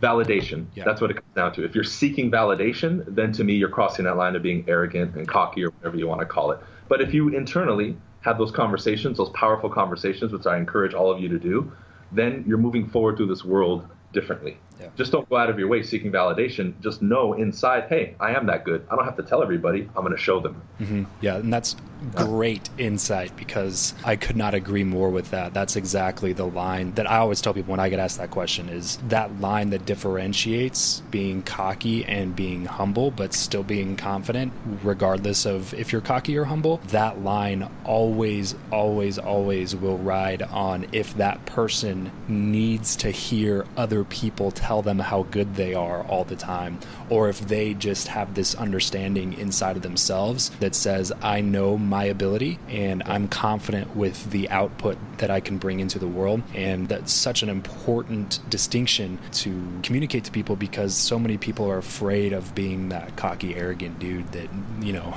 Validation. 0.00 0.66
Yeah. 0.74 0.84
That's 0.84 1.00
what 1.00 1.10
it 1.10 1.14
comes 1.14 1.34
down 1.34 1.52
to. 1.54 1.64
If 1.64 1.74
you're 1.74 1.84
seeking 1.84 2.30
validation, 2.30 3.04
then 3.06 3.32
to 3.32 3.44
me, 3.44 3.54
you're 3.54 3.68
crossing 3.68 4.06
that 4.06 4.16
line 4.16 4.34
of 4.34 4.42
being 4.42 4.64
arrogant 4.66 5.14
and 5.14 5.28
cocky 5.28 5.64
or 5.64 5.70
whatever 5.70 5.96
you 5.96 6.08
want 6.08 6.20
to 6.20 6.26
call 6.26 6.52
it. 6.52 6.60
But 6.88 7.00
if 7.00 7.12
you 7.12 7.28
internally 7.28 7.96
have 8.22 8.38
those 8.38 8.50
conversations, 8.50 9.18
those 9.18 9.30
powerful 9.30 9.70
conversations, 9.70 10.32
which 10.32 10.46
I 10.46 10.56
encourage 10.56 10.94
all 10.94 11.10
of 11.10 11.20
you 11.20 11.28
to 11.28 11.38
do, 11.38 11.70
then 12.12 12.44
you're 12.46 12.58
moving 12.58 12.88
forward 12.88 13.16
through 13.16 13.28
this 13.28 13.44
world 13.44 13.86
differently. 14.12 14.58
Yeah. 14.80 14.88
Just 14.96 15.12
don't 15.12 15.28
go 15.28 15.36
out 15.36 15.50
of 15.50 15.58
your 15.58 15.68
way 15.68 15.82
seeking 15.82 16.10
validation. 16.10 16.78
Just 16.80 17.02
know 17.02 17.34
inside, 17.34 17.84
hey, 17.88 18.14
I 18.18 18.34
am 18.34 18.46
that 18.46 18.64
good. 18.64 18.86
I 18.90 18.96
don't 18.96 19.04
have 19.04 19.16
to 19.16 19.22
tell 19.22 19.42
everybody. 19.42 19.88
I'm 19.94 20.02
going 20.04 20.16
to 20.16 20.22
show 20.22 20.40
them. 20.40 20.62
hmm 20.78 21.04
Yeah, 21.20 21.36
and 21.36 21.52
that's 21.52 21.76
great 22.14 22.70
insight 22.78 23.36
because 23.36 23.92
I 24.04 24.16
could 24.16 24.36
not 24.36 24.54
agree 24.54 24.84
more 24.84 25.10
with 25.10 25.30
that. 25.32 25.52
That's 25.52 25.76
exactly 25.76 26.32
the 26.32 26.46
line 26.46 26.94
that 26.94 27.10
I 27.10 27.18
always 27.18 27.42
tell 27.42 27.52
people 27.52 27.72
when 27.72 27.80
I 27.80 27.90
get 27.90 27.98
asked 27.98 28.16
that 28.16 28.30
question 28.30 28.70
is 28.70 28.96
that 29.08 29.38
line 29.38 29.68
that 29.70 29.84
differentiates 29.84 31.00
being 31.10 31.42
cocky 31.42 32.04
and 32.06 32.34
being 32.34 32.64
humble, 32.64 33.10
but 33.10 33.34
still 33.34 33.62
being 33.62 33.96
confident, 33.96 34.52
regardless 34.82 35.44
of 35.44 35.74
if 35.74 35.92
you're 35.92 36.00
cocky 36.00 36.38
or 36.38 36.44
humble. 36.44 36.78
That 36.88 37.22
line 37.22 37.68
always, 37.84 38.54
always, 38.70 39.18
always 39.18 39.76
will 39.76 39.98
ride 39.98 40.42
on 40.42 40.86
if 40.92 41.14
that 41.18 41.44
person 41.44 42.10
needs 42.28 42.96
to 42.96 43.10
hear 43.10 43.66
other 43.76 44.04
people 44.04 44.50
tell 44.50 44.69
them 44.80 44.98
how 45.00 45.24
good 45.24 45.56
they 45.56 45.74
are 45.74 46.02
all 46.04 46.24
the 46.24 46.36
time, 46.36 46.78
or 47.10 47.28
if 47.28 47.40
they 47.40 47.74
just 47.74 48.08
have 48.08 48.34
this 48.34 48.54
understanding 48.54 49.34
inside 49.34 49.76
of 49.76 49.82
themselves 49.82 50.50
that 50.60 50.74
says, 50.74 51.12
I 51.20 51.40
know 51.40 51.76
my 51.76 52.04
ability 52.04 52.58
and 52.68 53.02
I'm 53.04 53.28
confident 53.28 53.96
with 53.96 54.30
the 54.30 54.48
output 54.48 54.96
that 55.18 55.30
I 55.30 55.40
can 55.40 55.58
bring 55.58 55.80
into 55.80 55.98
the 55.98 56.06
world. 56.06 56.42
And 56.54 56.88
that's 56.88 57.12
such 57.12 57.42
an 57.42 57.48
important 57.48 58.38
distinction 58.48 59.18
to 59.32 59.80
communicate 59.82 60.24
to 60.24 60.30
people 60.30 60.56
because 60.56 60.94
so 60.94 61.18
many 61.18 61.36
people 61.36 61.68
are 61.68 61.78
afraid 61.78 62.32
of 62.32 62.54
being 62.54 62.90
that 62.90 63.16
cocky, 63.16 63.54
arrogant 63.54 63.98
dude 63.98 64.30
that, 64.32 64.48
you 64.80 64.92
know, 64.92 65.12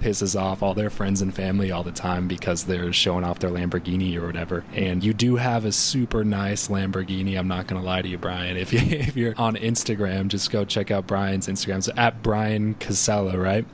pisses 0.00 0.40
off 0.40 0.62
all 0.62 0.74
their 0.74 0.90
friends 0.90 1.20
and 1.20 1.34
family 1.34 1.70
all 1.70 1.82
the 1.82 1.92
time 1.92 2.26
because 2.26 2.64
they're 2.64 2.92
showing 2.92 3.24
off 3.24 3.38
their 3.38 3.50
Lamborghini 3.50 4.16
or 4.16 4.26
whatever. 4.26 4.64
And 4.74 5.04
you 5.04 5.12
do 5.12 5.36
have 5.36 5.66
a 5.66 5.72
super 5.72 6.24
nice 6.24 6.68
Lamborghini. 6.68 7.38
I'm 7.38 7.48
not 7.48 7.66
going 7.66 7.80
to 7.80 7.86
lie 7.86 8.00
to 8.00 8.08
you, 8.08 8.18
Brian. 8.18 8.56
If, 8.56 8.72
you, 8.72 8.80
if 8.98 9.16
you're 9.16 9.34
on 9.36 9.56
Instagram, 9.56 10.28
just 10.28 10.50
go 10.50 10.64
check 10.64 10.90
out 10.90 11.01
Brian's 11.06 11.48
Instagram. 11.48 11.82
So 11.82 11.92
at 11.96 12.22
Brian 12.22 12.74
Casella, 12.74 13.38
right? 13.38 13.66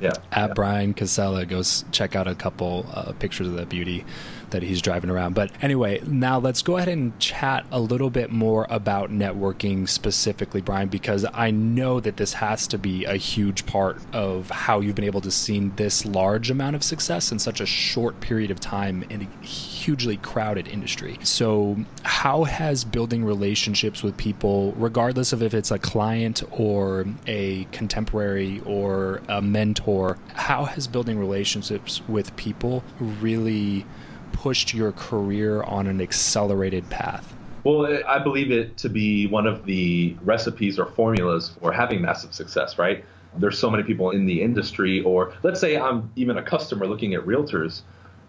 Yeah. 0.00 0.14
at 0.32 0.48
yeah. 0.48 0.54
Brian 0.54 0.94
Casella. 0.94 1.46
Go 1.46 1.62
check 1.92 2.16
out 2.16 2.26
a 2.26 2.34
couple 2.34 2.86
uh, 2.92 3.12
pictures 3.12 3.46
of 3.46 3.54
that 3.54 3.68
beauty 3.68 4.04
that 4.50 4.62
he's 4.62 4.82
driving 4.82 5.10
around. 5.10 5.34
But 5.34 5.50
anyway, 5.62 6.00
now 6.04 6.38
let's 6.38 6.62
go 6.62 6.76
ahead 6.76 6.88
and 6.88 7.18
chat 7.18 7.64
a 7.70 7.80
little 7.80 8.10
bit 8.10 8.30
more 8.30 8.66
about 8.68 9.10
networking 9.10 9.88
specifically, 9.88 10.60
Brian, 10.60 10.88
because 10.88 11.24
I 11.32 11.50
know 11.50 12.00
that 12.00 12.16
this 12.16 12.34
has 12.34 12.66
to 12.68 12.78
be 12.78 13.04
a 13.04 13.16
huge 13.16 13.66
part 13.66 14.00
of 14.12 14.50
how 14.50 14.80
you've 14.80 14.94
been 14.94 15.04
able 15.04 15.20
to 15.22 15.30
see 15.30 15.60
this 15.60 16.04
large 16.04 16.50
amount 16.50 16.76
of 16.76 16.82
success 16.82 17.32
in 17.32 17.38
such 17.38 17.60
a 17.60 17.66
short 17.66 18.20
period 18.20 18.50
of 18.50 18.60
time 18.60 19.04
in 19.08 19.22
a 19.22 19.44
hugely 19.82 20.16
crowded 20.16 20.68
industry. 20.68 21.18
So, 21.22 21.76
how 22.02 22.44
has 22.44 22.84
building 22.84 23.24
relationships 23.24 24.02
with 24.02 24.16
people, 24.16 24.72
regardless 24.76 25.32
of 25.32 25.42
if 25.42 25.54
it's 25.54 25.70
a 25.70 25.78
client 25.78 26.42
or 26.50 27.06
a 27.26 27.64
contemporary 27.72 28.60
or 28.64 29.22
a 29.28 29.42
mentor, 29.42 30.18
how 30.34 30.64
has 30.64 30.86
building 30.86 31.18
relationships 31.18 32.00
with 32.08 32.34
people 32.36 32.84
really 33.00 33.84
pushed 34.32 34.72
your 34.72 34.92
career 34.92 35.62
on 35.62 35.86
an 35.86 36.00
accelerated 36.00 36.88
path? 36.90 37.34
Well, 37.64 38.00
I 38.06 38.18
believe 38.18 38.50
it 38.50 38.76
to 38.78 38.88
be 38.88 39.26
one 39.28 39.46
of 39.46 39.66
the 39.66 40.16
recipes 40.22 40.78
or 40.78 40.86
formulas 40.86 41.52
for 41.60 41.72
having 41.72 42.00
massive 42.00 42.34
success, 42.34 42.76
right? 42.76 43.04
There's 43.36 43.58
so 43.58 43.70
many 43.70 43.84
people 43.84 44.10
in 44.10 44.26
the 44.26 44.42
industry, 44.42 45.02
or 45.02 45.32
let's 45.42 45.60
say 45.60 45.78
I'm 45.78 46.10
even 46.16 46.38
a 46.38 46.42
customer 46.42 46.86
looking 46.86 47.14
at 47.14 47.22
realtors. 47.22 47.82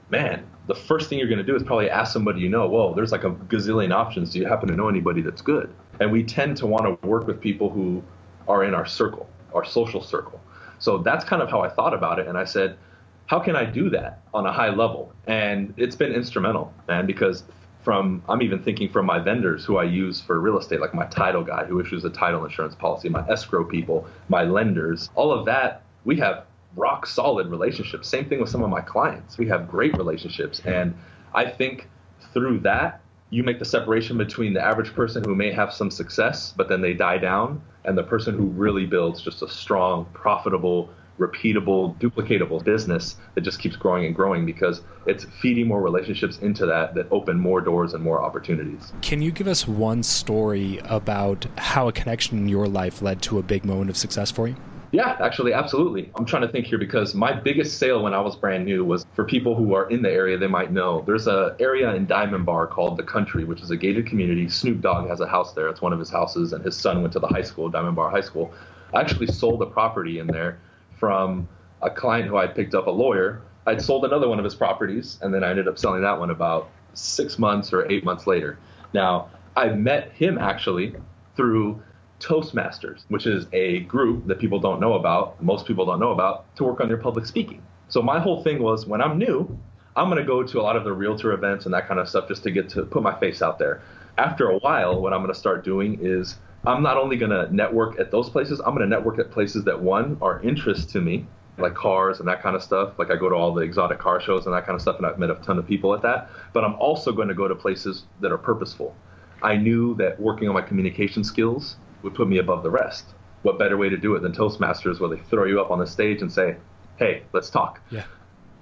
Man, 0.10 0.46
the 0.68 0.76
first 0.76 1.10
thing 1.10 1.20
you're 1.20 1.28
going 1.28 1.40
to 1.40 1.44
do 1.44 1.56
is 1.56 1.64
probably 1.64 1.90
ask 1.90 2.14
somebody 2.14 2.40
you 2.40 2.50
know, 2.50 2.68
whoa, 2.68 2.94
there's 2.94 3.12
like 3.12 3.24
a 3.24 3.32
gazillion 3.32 3.92
options. 3.92 4.32
Do 4.32 4.40
you 4.40 4.48
happen 4.48 4.70
to 4.70 4.76
know 4.76 4.88
anybody 4.88 5.22
that's 5.22 5.42
good? 5.42 5.74
And 6.00 6.12
we 6.12 6.24
tend 6.24 6.58
to 6.58 6.68
want 6.68 7.02
to 7.02 7.08
work 7.08 7.28
with 7.28 7.42
people 7.42 7.70
who 7.70 8.04
are 8.48 8.64
in 8.64 8.74
our 8.74 8.86
circle, 8.86 9.28
our 9.54 9.66
social 9.66 10.02
circle. 10.02 10.40
So 10.80 10.98
that's 10.98 11.26
kind 11.26 11.42
of 11.42 11.50
how 11.50 11.62
I 11.62 11.70
thought 11.70 11.94
about 11.94 12.20
it. 12.20 12.28
And 12.28 12.38
I 12.38 12.46
said, 12.46 12.78
how 13.26 13.40
can 13.40 13.56
I 13.56 13.66
do 13.66 13.90
that 13.90 14.22
on 14.34 14.46
a 14.46 14.52
high 14.52 14.70
level? 14.70 15.14
And 15.28 15.74
it's 15.78 15.96
been 15.96 16.14
instrumental, 16.14 16.74
man, 16.88 17.06
because 17.06 17.44
from 17.84 18.24
I'm 18.30 18.42
even 18.42 18.64
thinking 18.64 18.90
from 18.90 19.06
my 19.06 19.20
vendors 19.20 19.66
who 19.66 19.78
I 19.78 19.84
use 19.84 20.22
for 20.22 20.40
real 20.40 20.58
estate, 20.58 20.80
like 20.80 20.94
my 20.94 21.06
title 21.08 21.44
guy 21.44 21.66
who 21.66 21.80
issues 21.80 22.06
a 22.06 22.10
title 22.10 22.46
insurance 22.46 22.76
policy, 22.76 23.10
my 23.10 23.28
escrow 23.28 23.66
people, 23.66 24.08
my 24.30 24.44
lenders, 24.44 25.10
all 25.16 25.32
of 25.32 25.46
that, 25.46 25.84
we 26.06 26.18
have 26.18 26.46
rock 26.76 27.06
solid 27.06 27.48
relationships. 27.48 28.08
Same 28.08 28.28
thing 28.28 28.40
with 28.40 28.50
some 28.50 28.64
of 28.64 28.70
my 28.70 28.82
clients. 28.82 29.38
We 29.38 29.48
have 29.48 29.68
great 29.68 29.96
relationships. 29.98 30.60
And 30.66 30.96
I 31.34 31.46
think 31.46 31.90
through 32.34 32.60
that, 32.62 33.02
you 33.30 33.44
make 33.44 33.58
the 33.58 33.66
separation 33.66 34.18
between 34.18 34.54
the 34.54 34.64
average 34.64 34.94
person 34.94 35.24
who 35.24 35.34
may 35.34 35.52
have 35.52 35.74
some 35.74 35.90
success, 35.90 36.54
but 36.56 36.70
then 36.70 36.82
they 36.82 36.94
die 36.94 37.18
down, 37.18 37.62
and 37.84 37.98
the 37.98 38.04
person 38.04 38.38
who 38.38 38.46
really 38.46 38.86
builds 38.86 39.22
just 39.24 39.42
a 39.42 39.50
strong, 39.50 40.06
profitable, 40.14 40.92
repeatable, 41.18 41.98
duplicatable 42.00 42.64
business 42.64 43.18
that 43.34 43.42
just 43.42 43.60
keeps 43.60 43.76
growing 43.76 44.06
and 44.06 44.16
growing 44.16 44.46
because 44.46 44.82
it's 45.06 45.26
feeding 45.42 45.68
more 45.68 45.82
relationships 45.82 46.38
into 46.40 46.66
that 46.66 46.94
that 46.96 47.08
open 47.12 47.40
more 47.40 47.62
doors 47.62 47.94
and 47.94 48.04
more 48.04 48.22
opportunities. 48.22 48.94
Can 49.02 49.22
you 49.22 49.32
give 49.32 49.48
us 49.48 49.68
one 49.68 50.04
story 50.04 50.80
about 50.86 51.46
how 51.58 51.88
a 51.88 51.92
connection 51.92 52.38
in 52.38 52.48
your 52.48 52.68
life 52.68 53.02
led 53.02 53.22
to 53.24 53.40
a 53.40 53.44
big 53.44 53.66
moment 53.66 53.90
of 53.90 53.98
success 53.98 54.32
for 54.32 54.48
you? 54.48 54.56
Yeah, 54.94 55.18
actually, 55.20 55.54
absolutely. 55.54 56.12
I'm 56.14 56.24
trying 56.24 56.44
to 56.44 56.48
think 56.48 56.68
here 56.68 56.78
because 56.78 57.16
my 57.16 57.34
biggest 57.34 57.80
sale 57.80 58.04
when 58.04 58.14
I 58.14 58.22
was 58.22 58.36
brand 58.36 58.64
new 58.64 58.86
was 58.86 59.08
for 59.16 59.26
people 59.26 59.56
who 59.56 59.74
are 59.74 59.90
in 59.90 60.04
the 60.04 60.12
area, 60.12 60.38
they 60.38 60.46
might 60.46 60.72
know. 60.72 61.02
There's 61.08 61.26
an 61.26 61.56
area 61.60 61.92
in 61.96 62.06
Diamond 62.06 62.46
Bar 62.46 62.68
called 62.68 62.98
The 62.98 63.04
Country, 63.04 63.44
which 63.44 63.62
is 63.62 63.72
a 63.72 63.76
gated 63.76 64.06
community. 64.06 64.48
Snoop 64.48 64.82
Dogg 64.82 65.10
has 65.10 65.20
a 65.20 65.26
house 65.26 65.54
there. 65.54 65.68
It's 65.68 65.82
one 65.82 65.94
of 65.94 66.00
his 66.00 66.12
houses, 66.12 66.54
and 66.54 66.64
his 66.64 66.78
son 66.78 67.02
went 67.02 67.12
to 67.14 67.20
the 67.20 67.28
high 67.28 67.42
school, 67.42 67.70
Diamond 67.70 67.96
Bar 67.96 68.12
High 68.12 68.22
School. 68.22 68.54
I 68.94 69.02
actually 69.02 69.26
sold 69.26 69.64
a 69.64 69.66
property 69.66 70.20
in 70.20 70.28
there 70.28 70.60
from 71.00 71.50
a 71.82 71.90
client 71.90 72.28
who 72.28 72.38
I 72.38 72.46
picked 72.46 72.76
up, 72.76 72.86
a 72.86 72.92
lawyer. 72.92 73.42
I'd 73.66 73.82
sold 73.82 74.06
another 74.06 74.30
one 74.30 74.38
of 74.38 74.46
his 74.46 74.54
properties, 74.54 75.18
and 75.24 75.34
then 75.34 75.44
I 75.44 75.50
ended 75.50 75.68
up 75.68 75.80
selling 75.80 76.04
that 76.04 76.20
one 76.20 76.30
about 76.30 76.70
six 76.94 77.40
months 77.40 77.74
or 77.74 77.92
eight 77.92 78.06
months 78.06 78.28
later. 78.28 78.60
Now, 78.94 79.32
I 79.56 79.70
met 79.70 80.12
him 80.12 80.38
actually 80.38 80.94
through 81.36 81.82
Toastmasters, 82.24 83.04
which 83.10 83.28
is 83.28 83.48
a 83.52 83.82
group 83.82 84.28
that 84.28 84.40
people 84.40 84.60
don't 84.60 84.80
know 84.80 84.94
about, 84.94 85.42
most 85.44 85.66
people 85.66 85.86
don't 85.86 86.00
know 86.00 86.12
about, 86.12 86.56
to 86.56 86.64
work 86.64 86.80
on 86.80 86.88
your 86.88 86.98
public 86.98 87.26
speaking. 87.26 87.62
So 87.90 88.02
my 88.02 88.20
whole 88.20 88.44
thing 88.44 88.64
was 88.64 88.86
when 88.86 89.02
I'm 89.02 89.18
new, 89.18 89.60
I'm 89.96 90.10
going 90.10 90.22
to 90.22 90.26
go 90.26 90.42
to 90.42 90.60
a 90.60 90.64
lot 90.64 90.76
of 90.76 90.84
the 90.84 90.94
realtor 90.94 91.34
events 91.34 91.66
and 91.66 91.74
that 91.74 91.88
kind 91.88 92.00
of 92.00 92.08
stuff 92.10 92.28
just 92.28 92.44
to 92.44 92.52
get 92.52 92.70
to 92.70 92.84
put 92.84 93.04
my 93.04 93.18
face 93.20 93.42
out 93.42 93.60
there. 93.60 93.82
After 94.18 94.50
a 94.50 94.58
while, 94.60 95.02
what 95.02 95.14
I'm 95.14 95.20
going 95.20 95.34
to 95.34 95.40
start 95.40 95.64
doing 95.64 96.00
is 96.02 96.38
I'm 96.66 96.82
not 96.82 96.98
only 96.98 97.18
going 97.18 97.32
to 97.32 97.54
network 97.54 98.00
at 98.00 98.10
those 98.10 98.30
places, 98.30 98.60
I'm 98.60 98.74
going 98.74 98.88
to 98.90 98.96
network 98.96 99.20
at 99.20 99.30
places 99.30 99.66
that 99.66 99.82
one 99.82 100.18
are 100.22 100.42
interest 100.42 100.90
to 100.92 101.02
me, 101.02 101.26
like 101.58 101.76
cars 101.76 102.20
and 102.20 102.28
that 102.28 102.42
kind 102.42 102.56
of 102.56 102.64
stuff. 102.64 102.98
Like 102.98 103.12
I 103.12 103.16
go 103.18 103.30
to 103.30 103.36
all 103.36 103.54
the 103.54 103.62
exotic 103.62 104.00
car 104.00 104.22
shows 104.22 104.46
and 104.46 104.56
that 104.56 104.66
kind 104.66 104.76
of 104.76 104.82
stuff, 104.82 104.98
and 104.98 105.06
I've 105.06 105.20
met 105.20 105.30
a 105.30 105.36
ton 105.36 105.60
of 105.60 105.68
people 105.68 105.94
at 105.94 106.02
that. 106.04 106.30
But 106.54 106.64
I'm 106.64 106.76
also 106.76 107.12
going 107.12 107.28
to 107.28 107.34
go 107.34 107.48
to 107.48 107.56
places 107.56 108.06
that 108.22 108.32
are 108.32 108.38
purposeful. 108.38 108.96
I 109.42 109.58
knew 109.58 109.94
that 109.96 110.20
working 110.20 110.48
on 110.48 110.54
my 110.54 110.62
communication 110.62 111.24
skills 111.24 111.76
would 112.04 112.14
put 112.14 112.28
me 112.28 112.38
above 112.38 112.64
the 112.64 112.72
rest. 112.72 113.06
what 113.44 113.60
better 113.60 113.76
way 113.76 113.90
to 113.90 113.98
do 113.98 114.16
it 114.16 114.22
than 114.22 114.32
Toastmasters, 114.32 115.02
where 115.02 115.10
they 115.10 115.22
throw 115.24 115.44
you 115.44 115.60
up 115.60 115.70
on 115.70 115.78
the 115.78 115.86
stage 115.86 116.22
and 116.22 116.32
say, 116.32 116.56
"Hey, 116.96 117.24
let's 117.34 117.50
talk." 117.50 117.82
Yeah. 117.92 118.06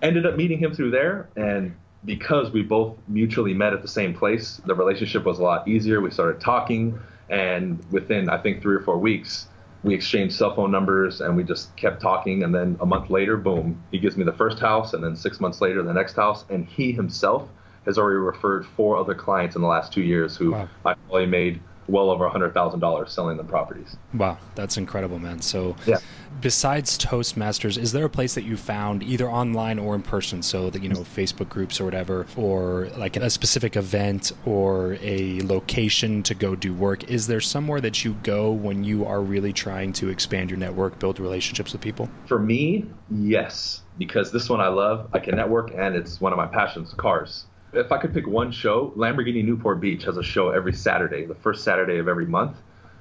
Ended 0.02 0.26
up 0.26 0.36
meeting 0.36 0.58
him 0.58 0.74
through 0.74 0.90
there, 0.90 1.30
and 1.36 1.76
because 2.04 2.50
we 2.52 2.64
both 2.64 2.98
mutually 3.08 3.54
met 3.54 3.74
at 3.74 3.84
the 3.84 3.88
same 3.88 4.12
place, 4.12 4.60
the 4.66 4.74
relationship 4.74 5.24
was 5.24 5.38
a 5.38 5.44
lot 5.44 5.68
easier. 5.68 6.02
We 6.02 6.10
started 6.10 6.42
talking, 6.42 6.98
and 7.30 7.80
within 7.92 8.28
I 8.28 8.40
think 8.40 8.64
three 8.64 8.76
or 8.76 8.80
four 8.82 8.98
weeks, 8.98 9.50
we 9.84 9.94
exchanged 9.94 10.36
cell 10.36 10.56
phone 10.56 10.72
numbers 10.72 11.22
and 11.22 11.36
we 11.38 11.44
just 11.44 11.76
kept 11.76 12.02
talking. 12.02 12.44
And 12.44 12.54
then 12.54 12.78
a 12.80 12.86
month 12.86 13.10
later, 13.12 13.38
boom, 13.38 13.84
he 13.92 14.00
gives 14.00 14.18
me 14.18 14.24
the 14.24 14.34
first 14.34 14.60
house, 14.60 14.94
and 14.94 15.04
then 15.04 15.16
six 15.16 15.40
months 15.40 15.62
later, 15.62 15.84
the 15.84 15.94
next 15.94 16.16
house. 16.16 16.44
And 16.50 16.66
he 16.66 16.92
himself 16.92 17.48
has 17.86 17.98
already 17.98 18.18
referred 18.18 18.66
four 18.66 18.98
other 18.98 19.16
clients 19.16 19.56
in 19.56 19.62
the 19.62 19.68
last 19.68 19.94
two 19.94 20.02
years 20.04 20.36
who 20.38 20.52
Wow. 20.52 20.70
I've 20.86 20.98
only 21.12 21.26
made 21.28 21.62
well 21.92 22.10
over 22.10 22.28
$100,000 22.28 23.10
selling 23.10 23.38
the 23.38 23.44
properties. 23.44 23.98
Wow, 24.14 24.38
that's 24.56 24.78
incredible, 24.78 25.20
man. 25.20 25.42
So, 25.42 25.76
Yeah. 25.86 25.98
besides 26.40 26.98
Toastmasters, 26.98 27.78
is 27.78 27.92
there 27.92 28.06
a 28.06 28.10
place 28.10 28.34
that 28.36 28.44
you 28.44 28.58
found 28.58 29.04
either 29.04 29.30
online 29.30 29.78
or 29.78 29.94
in 29.96 30.02
person? 30.02 30.42
So 30.42 30.70
that 30.70 30.82
you 30.82 30.90
know, 30.90 31.02
Facebook 31.02 31.50
groups 31.50 31.80
or 31.80 31.86
whatever, 31.86 32.26
or 32.36 32.88
like 32.98 33.18
a 33.18 33.30
specific 33.30 33.76
event 33.76 34.32
or 34.46 34.98
a 35.02 35.42
location 35.42 36.24
to 36.24 36.34
go 36.34 36.56
do 36.56 36.74
work. 36.74 37.04
Is 37.10 37.28
there 37.28 37.42
somewhere 37.42 37.82
that 37.82 38.04
you 38.06 38.16
go 38.24 38.52
when 38.52 38.84
you 38.84 39.06
are 39.06 39.22
really 39.22 39.54
trying 39.54 39.94
to 39.94 40.10
expand 40.10 40.50
your 40.50 40.58
network, 40.60 40.98
build 41.00 41.20
relationships 41.20 41.74
with 41.74 41.82
people? 41.82 42.10
For 42.26 42.40
me, 42.40 42.86
yes, 43.10 43.82
because 43.98 44.32
this 44.32 44.50
one 44.50 44.62
I 44.62 44.70
love. 44.70 45.10
I 45.14 45.20
can 45.20 45.36
network, 45.36 45.72
and 45.76 45.96
it's 45.96 46.22
one 46.22 46.32
of 46.32 46.38
my 46.38 46.48
passions 46.48 46.94
cars. 46.94 47.46
If 47.74 47.92
I 47.92 47.98
could 47.98 48.14
pick 48.14 48.28
one 48.28 48.52
show, 48.52 48.92
Lamborghini 48.98 49.46
Newport 49.46 49.80
Beach 49.80 50.04
has 50.04 50.18
a 50.18 50.24
show 50.24 50.50
every 50.50 50.74
Saturday, 50.74 51.26
the 51.26 51.36
first 51.36 51.64
Saturday 51.64 52.00
of 52.00 52.10
every 52.10 52.26
month. 52.26 52.58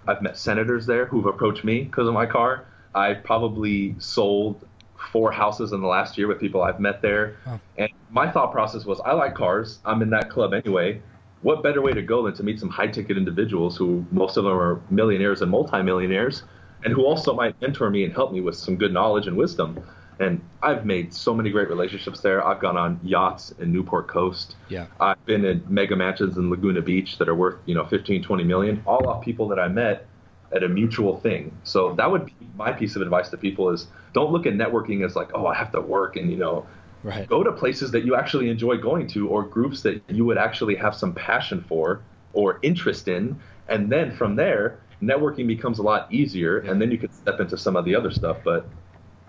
I've 0.07 0.23
met 0.23 0.39
senators 0.39 0.87
there 0.87 1.07
who've 1.07 1.27
approached 1.27 1.65
me 1.65 1.83
because 1.83 2.07
of 2.07 2.15
my 2.15 2.27
car. 2.27 2.67
I've 2.95 3.25
probably 3.25 3.97
sold 3.99 4.67
four 5.13 5.33
houses 5.33 5.73
in 5.73 5.81
the 5.81 5.89
last 5.89 6.17
year 6.17 6.29
with 6.29 6.39
people 6.39 6.63
I've 6.63 6.79
met 6.79 7.03
there. 7.03 7.37
And 7.79 7.89
my 8.11 8.31
thought 8.31 8.53
process 8.53 8.85
was 8.85 9.01
I 9.01 9.13
like 9.13 9.35
cars. 9.35 9.81
I'm 9.85 10.03
in 10.03 10.11
that 10.11 10.31
club 10.31 10.55
anyway. 10.55 11.03
What 11.43 11.63
better 11.63 11.83
way 11.83 11.93
to 11.93 12.03
go 12.03 12.25
than 12.25 12.35
to 12.35 12.43
meet 12.45 12.61
some 12.61 12.69
high 12.69 12.89
ticket 12.89 13.17
individuals 13.17 13.77
who 13.77 14.07
most 14.13 14.37
of 14.37 14.45
them 14.45 14.53
are 14.53 14.81
millionaires 14.91 15.43
and 15.43 15.51
multimillionaires 15.51 16.45
and 16.85 16.93
who 16.93 17.05
also 17.05 17.35
might 17.35 17.61
mentor 17.61 17.91
me 17.91 18.05
and 18.05 18.13
help 18.13 18.33
me 18.33 18.41
with 18.41 18.57
some 18.57 18.77
good 18.77 18.93
knowledge 18.93 19.27
and 19.27 19.37
wisdom. 19.37 19.83
And 20.21 20.43
I've 20.63 20.85
made 20.85 21.15
so 21.15 21.35
many 21.35 21.51
great 21.51 21.71
relationships 21.71 22.21
there. 22.21 22.47
I've 22.47 22.61
gone 22.61 22.77
on 22.77 23.01
yachts 23.03 23.53
in 23.53 23.73
Newport 23.73 24.07
Coast. 24.07 24.55
Yeah. 24.69 24.87
I've 25.01 25.25
been 25.25 25.47
in 25.47 25.65
mega 25.67 25.97
mansions 25.97 26.37
in 26.37 26.51
Laguna 26.51 26.83
Beach 26.83 27.17
that 27.19 27.29
are 27.29 27.35
worth, 27.35 27.59
you 27.65 27.75
know, 27.75 27.87
15, 27.87 28.23
20 28.23 28.45
million, 28.45 28.83
all 28.87 29.09
off 29.09 29.25
people 29.25 29.49
that 29.49 29.59
I 29.59 29.69
met 29.69 30.07
at 30.53 30.63
a 30.63 30.69
mutual 30.69 31.19
thing. 31.21 31.57
So 31.65 31.95
that 31.95 32.11
would 32.11 32.27
be 32.27 32.35
my 32.55 32.71
piece 32.71 32.97
of 32.97 33.03
advice 33.03 33.31
to 33.31 33.39
people 33.39 33.71
is 33.71 33.87
don't 34.13 34.31
look 34.31 34.45
at 34.45 34.53
networking 34.53 35.05
as 35.07 35.17
like, 35.17 35.31
oh, 35.35 35.47
I 35.47 35.55
have 35.55 35.73
to 35.73 35.81
work 35.81 36.17
and, 36.17 36.31
you 36.31 36.37
know, 36.37 36.67
Right. 37.03 37.27
go 37.27 37.43
to 37.43 37.51
places 37.51 37.93
that 37.93 38.05
you 38.05 38.15
actually 38.15 38.51
enjoy 38.51 38.77
going 38.77 39.07
to 39.09 39.27
or 39.27 39.43
groups 39.43 39.81
that 39.83 40.03
you 40.11 40.27
would 40.27 40.37
actually 40.37 40.75
have 40.75 40.95
some 40.95 41.15
passion 41.15 41.65
for 41.67 42.03
or 42.35 42.59
interest 42.61 43.09
in. 43.09 43.41
And 43.69 43.91
then 43.91 44.11
from 44.11 44.37
there, 44.37 44.81
networking 45.03 45.47
becomes 45.47 45.79
a 45.79 45.83
lot 45.83 46.13
easier 46.13 46.59
and 46.59 46.79
then 46.79 46.91
you 46.91 46.99
can 46.99 47.11
step 47.11 47.41
into 47.41 47.57
some 47.57 47.75
of 47.75 47.87
the 47.87 47.95
other 47.95 48.11
stuff. 48.11 48.37
But 48.45 48.67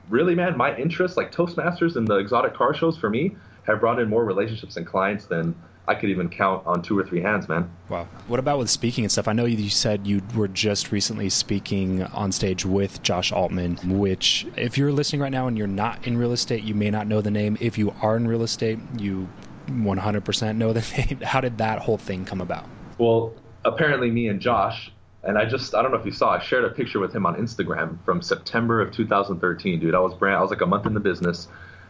really, 0.10 0.36
man, 0.36 0.58
my 0.58 0.76
interests 0.78 1.18
like 1.18 1.32
Toastmasters 1.32 1.96
and 1.96 2.08
the 2.08 2.18
exotic 2.18 2.54
car 2.54 2.74
shows 2.74 2.98
for 2.98 3.10
me 3.10 3.36
have 3.64 3.80
brought 3.80 4.00
in 4.00 4.10
more 4.10 4.26
relationships 4.26 4.78
and 4.78 4.86
clients 4.86 5.26
than 5.26 5.56
I 5.88 5.96
could 5.96 6.10
even 6.10 6.30
count 6.30 6.66
on 6.66 6.82
two 6.82 6.98
or 6.98 7.06
three 7.06 7.22
hands, 7.22 7.50
man. 7.50 7.70
Wow. 7.90 8.08
What 8.28 8.40
about 8.40 8.60
with 8.60 8.70
speaking 8.70 9.04
and 9.04 9.12
stuff? 9.12 9.28
I 9.28 9.34
know 9.34 9.46
you 9.46 9.70
said 9.70 10.06
you 10.06 10.22
were 10.36 10.48
just 10.48 10.92
recently 10.92 11.30
speaking 11.30 12.04
on 12.04 12.32
stage 12.32 12.66
with 12.66 13.02
Josh 13.04 13.32
Altman, 13.32 13.78
which, 13.84 14.46
if 14.56 14.78
you're 14.78 14.92
listening 14.92 15.22
right 15.22 15.32
now 15.32 15.48
and 15.48 15.58
you're 15.58 15.68
not 15.68 16.06
in 16.06 16.18
real 16.18 16.32
estate, 16.32 16.64
you 16.64 16.76
may 16.76 16.92
not 16.92 17.08
know 17.08 17.22
the 17.22 17.32
name. 17.32 17.58
If 17.60 17.78
you 17.78 17.94
are 18.02 18.16
in 18.16 18.28
real 18.28 18.44
estate, 18.44 18.80
you 18.98 19.28
100% 19.68 20.56
know 20.56 20.72
the 20.72 20.82
name. 20.98 21.22
How 21.22 21.42
did 21.42 21.58
that 21.58 21.80
whole 21.80 21.98
thing 21.98 22.26
come 22.26 22.42
about? 22.42 22.66
Well, 22.98 23.34
apparently, 23.66 24.12
me 24.12 24.28
and 24.28 24.40
Josh, 24.40 24.92
and 25.24 25.38
I 25.38 25.46
just, 25.46 25.76
I 25.76 25.82
don't 25.82 25.92
know 25.92 25.98
if 25.98 26.06
you 26.06 26.12
saw, 26.12 26.32
I 26.32 26.40
shared 26.40 26.66
a 26.66 26.70
picture 26.70 27.00
with 27.00 27.14
him 27.14 27.26
on 27.26 27.36
Instagram 27.36 28.04
from 28.04 28.22
September 28.22 28.82
of 28.82 28.92
2013, 28.92 29.80
dude. 29.80 29.94
I 29.94 30.00
was 30.00 30.14
brand, 30.14 30.38
I 30.38 30.42
was 30.42 30.50
like 30.50 30.62
a 30.62 30.66
month 30.66 30.86
in 30.86 30.94
the 30.94 31.00
business. 31.00 31.48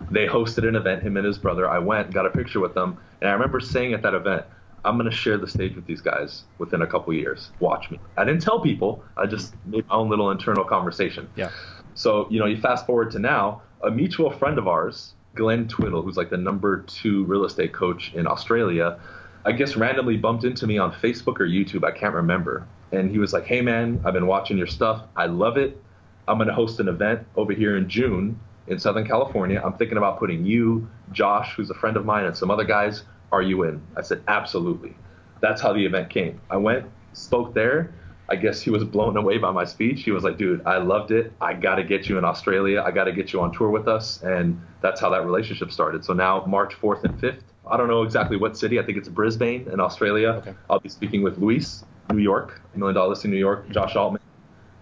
They 0.09 0.25
hosted 0.27 0.67
an 0.67 0.75
event, 0.75 1.03
him 1.03 1.15
and 1.17 1.25
his 1.25 1.37
brother. 1.37 1.69
I 1.69 1.79
went, 1.79 2.11
got 2.11 2.25
a 2.25 2.31
picture 2.31 2.59
with 2.59 2.73
them, 2.73 2.97
and 3.21 3.29
I 3.29 3.33
remember 3.33 3.59
saying 3.59 3.93
at 3.93 4.01
that 4.01 4.13
event, 4.13 4.45
I'm 4.83 4.97
going 4.97 5.09
to 5.09 5.15
share 5.15 5.37
the 5.37 5.47
stage 5.47 5.75
with 5.75 5.85
these 5.85 6.01
guys 6.01 6.43
within 6.57 6.81
a 6.81 6.87
couple 6.87 7.13
years. 7.13 7.51
Watch 7.59 7.91
me. 7.91 7.99
I 8.17 8.25
didn't 8.25 8.41
tell 8.41 8.59
people, 8.59 9.03
I 9.15 9.27
just 9.27 9.53
made 9.65 9.87
my 9.87 9.95
own 9.95 10.09
little 10.09 10.31
internal 10.31 10.63
conversation. 10.63 11.29
Yeah. 11.35 11.51
So, 11.93 12.27
you 12.31 12.39
know, 12.39 12.47
you 12.47 12.59
fast 12.59 12.85
forward 12.85 13.11
to 13.11 13.19
now, 13.19 13.61
a 13.83 13.91
mutual 13.91 14.31
friend 14.31 14.57
of 14.57 14.67
ours, 14.67 15.13
Glenn 15.35 15.67
Twiddle, 15.67 16.01
who's 16.01 16.17
like 16.17 16.29
the 16.29 16.37
number 16.37 16.81
two 16.81 17.25
real 17.25 17.45
estate 17.45 17.73
coach 17.73 18.11
in 18.13 18.27
Australia, 18.27 18.99
I 19.45 19.51
guess 19.51 19.75
randomly 19.75 20.17
bumped 20.17 20.43
into 20.43 20.67
me 20.67 20.77
on 20.77 20.91
Facebook 20.91 21.39
or 21.39 21.47
YouTube. 21.47 21.83
I 21.83 21.91
can't 21.91 22.13
remember. 22.13 22.67
And 22.91 23.09
he 23.09 23.17
was 23.17 23.33
like, 23.33 23.45
hey, 23.45 23.61
man, 23.61 24.01
I've 24.05 24.13
been 24.13 24.27
watching 24.27 24.57
your 24.57 24.67
stuff. 24.67 25.03
I 25.15 25.25
love 25.27 25.57
it. 25.57 25.81
I'm 26.27 26.37
going 26.37 26.47
to 26.47 26.53
host 26.53 26.79
an 26.79 26.87
event 26.87 27.25
over 27.35 27.53
here 27.53 27.77
in 27.77 27.89
June 27.89 28.39
in 28.67 28.79
Southern 28.79 29.07
California. 29.07 29.61
I'm 29.63 29.73
thinking 29.73 29.97
about 29.97 30.19
putting 30.19 30.45
you, 30.45 30.87
Josh, 31.11 31.55
who's 31.55 31.69
a 31.69 31.73
friend 31.73 31.97
of 31.97 32.05
mine, 32.05 32.25
and 32.25 32.35
some 32.35 32.51
other 32.51 32.63
guys. 32.63 33.03
Are 33.31 33.41
you 33.41 33.63
in? 33.63 33.81
I 33.95 34.01
said, 34.01 34.23
absolutely. 34.27 34.95
That's 35.39 35.61
how 35.61 35.73
the 35.73 35.85
event 35.85 36.09
came. 36.09 36.39
I 36.49 36.57
went, 36.57 36.85
spoke 37.13 37.53
there. 37.53 37.93
I 38.29 38.35
guess 38.35 38.61
he 38.61 38.69
was 38.69 38.83
blown 38.83 39.17
away 39.17 39.37
by 39.37 39.51
my 39.51 39.65
speech. 39.65 40.03
He 40.03 40.11
was 40.11 40.23
like, 40.23 40.37
dude, 40.37 40.65
I 40.65 40.77
loved 40.77 41.11
it. 41.11 41.33
I 41.41 41.53
got 41.53 41.75
to 41.75 41.83
get 41.83 42.07
you 42.07 42.17
in 42.17 42.23
Australia. 42.23 42.81
I 42.85 42.91
got 42.91 43.05
to 43.05 43.11
get 43.11 43.33
you 43.33 43.41
on 43.41 43.51
tour 43.51 43.69
with 43.69 43.87
us. 43.87 44.21
And 44.21 44.61
that's 44.81 45.01
how 45.01 45.09
that 45.09 45.25
relationship 45.25 45.71
started. 45.71 46.05
So 46.05 46.13
now, 46.13 46.45
March 46.45 46.73
4th 46.79 47.03
and 47.03 47.19
5th, 47.19 47.41
I 47.69 47.77
don't 47.77 47.89
know 47.89 48.03
exactly 48.03 48.37
what 48.37 48.57
city. 48.57 48.79
I 48.79 48.83
think 48.83 48.97
it's 48.97 49.09
Brisbane 49.09 49.67
in 49.71 49.79
Australia. 49.79 50.29
Okay. 50.29 50.53
I'll 50.69 50.79
be 50.79 50.89
speaking 50.89 51.23
with 51.23 51.37
Luis, 51.39 51.83
New 52.15 52.23
York, 52.23 52.61
Million 52.75 52.95
Dollar 52.95 53.09
Listing 53.09 53.31
New 53.31 53.37
York, 53.37 53.69
Josh 53.69 53.95
Altman. 53.95 54.21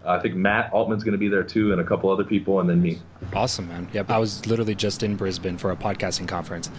I 0.05 0.17
think 0.19 0.35
Matt 0.35 0.71
Altman's 0.71 1.03
going 1.03 1.11
to 1.11 1.17
be 1.17 1.27
there 1.27 1.43
too, 1.43 1.71
and 1.71 1.81
a 1.81 1.83
couple 1.83 2.09
other 2.09 2.23
people, 2.23 2.59
and 2.61 2.69
then 2.69 2.81
me. 2.81 2.99
Awesome, 3.33 3.67
man. 3.67 3.87
Yep. 3.93 4.09
I 4.09 4.17
was 4.17 4.45
literally 4.45 4.73
just 4.75 5.03
in 5.03 5.15
Brisbane 5.15 5.57
for 5.57 5.71
a 5.71 5.75
podcasting 5.75 6.27
conference, 6.27 6.71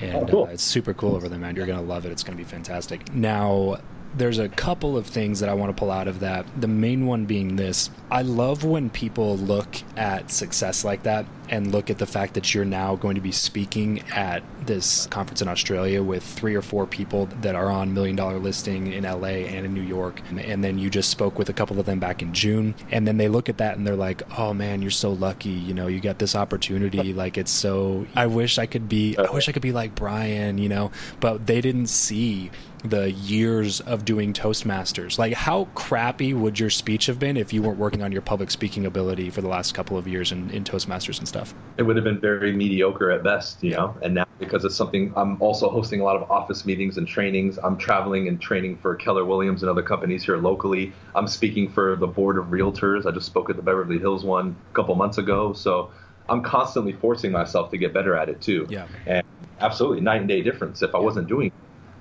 and 0.00 0.16
Oh, 0.16 0.26
cool. 0.26 0.44
uh, 0.44 0.48
it's 0.48 0.62
super 0.62 0.94
cool 0.94 1.14
over 1.14 1.28
there, 1.28 1.38
man. 1.38 1.54
You're 1.54 1.66
going 1.66 1.78
to 1.78 1.84
love 1.84 2.06
it. 2.06 2.12
It's 2.12 2.22
going 2.22 2.36
to 2.36 2.42
be 2.42 2.48
fantastic. 2.48 3.12
Now, 3.14 3.76
there's 4.16 4.38
a 4.38 4.48
couple 4.48 4.96
of 4.96 5.06
things 5.06 5.40
that 5.40 5.48
I 5.48 5.54
want 5.54 5.74
to 5.74 5.78
pull 5.78 5.90
out 5.90 6.08
of 6.08 6.20
that. 6.20 6.46
The 6.60 6.68
main 6.68 7.06
one 7.06 7.24
being 7.24 7.56
this 7.56 7.90
I 8.10 8.22
love 8.22 8.62
when 8.62 8.90
people 8.90 9.38
look 9.38 9.76
at 9.96 10.30
success 10.30 10.84
like 10.84 11.04
that 11.04 11.24
and 11.48 11.72
look 11.72 11.90
at 11.90 11.98
the 11.98 12.06
fact 12.06 12.34
that 12.34 12.54
you're 12.54 12.64
now 12.64 12.96
going 12.96 13.14
to 13.14 13.20
be 13.20 13.32
speaking 13.32 14.00
at 14.10 14.42
this 14.66 15.06
conference 15.06 15.42
in 15.42 15.48
Australia 15.48 16.02
with 16.02 16.22
three 16.22 16.54
or 16.54 16.62
four 16.62 16.86
people 16.86 17.26
that 17.40 17.54
are 17.54 17.70
on 17.70 17.94
Million 17.94 18.16
Dollar 18.16 18.38
Listing 18.38 18.92
in 18.92 19.04
LA 19.04 19.44
and 19.48 19.66
in 19.66 19.74
New 19.74 19.82
York. 19.82 20.20
And 20.30 20.62
then 20.62 20.78
you 20.78 20.88
just 20.88 21.10
spoke 21.10 21.38
with 21.38 21.48
a 21.48 21.52
couple 21.52 21.80
of 21.80 21.86
them 21.86 21.98
back 21.98 22.22
in 22.22 22.32
June. 22.32 22.74
And 22.90 23.06
then 23.06 23.16
they 23.16 23.28
look 23.28 23.48
at 23.48 23.58
that 23.58 23.76
and 23.76 23.86
they're 23.86 23.96
like, 23.96 24.22
oh 24.38 24.54
man, 24.54 24.82
you're 24.82 24.90
so 24.90 25.12
lucky. 25.12 25.50
You 25.50 25.74
know, 25.74 25.86
you 25.86 26.00
got 26.00 26.18
this 26.18 26.34
opportunity. 26.34 27.12
Like, 27.12 27.38
it's 27.38 27.50
so, 27.50 28.06
I 28.14 28.26
wish 28.26 28.58
I 28.58 28.66
could 28.66 28.88
be, 28.88 29.16
I 29.16 29.30
wish 29.30 29.48
I 29.48 29.52
could 29.52 29.62
be 29.62 29.72
like 29.72 29.94
Brian, 29.94 30.58
you 30.58 30.68
know, 30.68 30.90
but 31.20 31.46
they 31.46 31.60
didn't 31.60 31.88
see 31.88 32.50
the 32.84 33.12
years 33.12 33.80
of 33.80 34.04
doing 34.04 34.32
Toastmasters. 34.32 35.18
Like, 35.18 35.34
how 35.34 35.66
crappy 35.74 36.34
would 36.34 36.58
your 36.58 36.70
speech 36.70 37.06
have 37.06 37.18
been 37.18 37.36
if 37.36 37.52
you 37.52 37.62
weren't 37.62 37.78
working 37.78 38.02
on 38.02 38.12
your 38.12 38.22
public 38.22 38.50
speaking 38.50 38.86
ability 38.86 39.30
for 39.30 39.40
the 39.40 39.48
last 39.48 39.74
couple 39.74 39.96
of 39.96 40.08
years 40.08 40.32
in, 40.32 40.50
in 40.50 40.64
Toastmasters 40.64 41.18
and 41.18 41.28
stuff? 41.28 41.54
it 41.76 41.82
would 41.82 41.96
have 41.96 42.04
been 42.04 42.20
very 42.20 42.52
mediocre 42.52 43.10
at 43.10 43.22
best, 43.22 43.62
you 43.62 43.70
know. 43.70 43.96
And 44.02 44.14
now 44.14 44.24
because 44.38 44.64
it's 44.64 44.74
something 44.74 45.12
I'm 45.16 45.40
also 45.40 45.70
hosting 45.70 46.00
a 46.00 46.04
lot 46.04 46.16
of 46.16 46.30
office 46.30 46.64
meetings 46.64 46.98
and 46.98 47.06
trainings. 47.06 47.58
I'm 47.62 47.76
traveling 47.76 48.28
and 48.28 48.40
training 48.40 48.76
for 48.76 48.94
Keller 48.94 49.24
Williams 49.24 49.62
and 49.62 49.70
other 49.70 49.82
companies 49.82 50.24
here 50.24 50.36
locally. 50.36 50.92
I'm 51.14 51.28
speaking 51.28 51.70
for 51.70 51.96
the 51.96 52.06
board 52.06 52.38
of 52.38 52.46
realtors. 52.46 53.06
I 53.06 53.12
just 53.12 53.26
spoke 53.26 53.50
at 53.50 53.56
the 53.56 53.62
Beverly 53.62 53.98
Hills 53.98 54.24
one 54.24 54.56
a 54.70 54.74
couple 54.74 54.94
months 54.94 55.18
ago. 55.18 55.52
So 55.52 55.90
I'm 56.28 56.42
constantly 56.42 56.92
forcing 56.92 57.32
myself 57.32 57.70
to 57.70 57.78
get 57.78 57.92
better 57.92 58.16
at 58.16 58.28
it 58.28 58.40
too. 58.40 58.66
Yeah. 58.68 58.86
And 59.06 59.24
absolutely 59.60 60.00
night 60.00 60.20
and 60.20 60.28
day 60.28 60.42
difference. 60.42 60.82
If 60.82 60.94
I 60.94 60.98
wasn't 60.98 61.28
doing 61.28 61.48
it, 61.48 61.52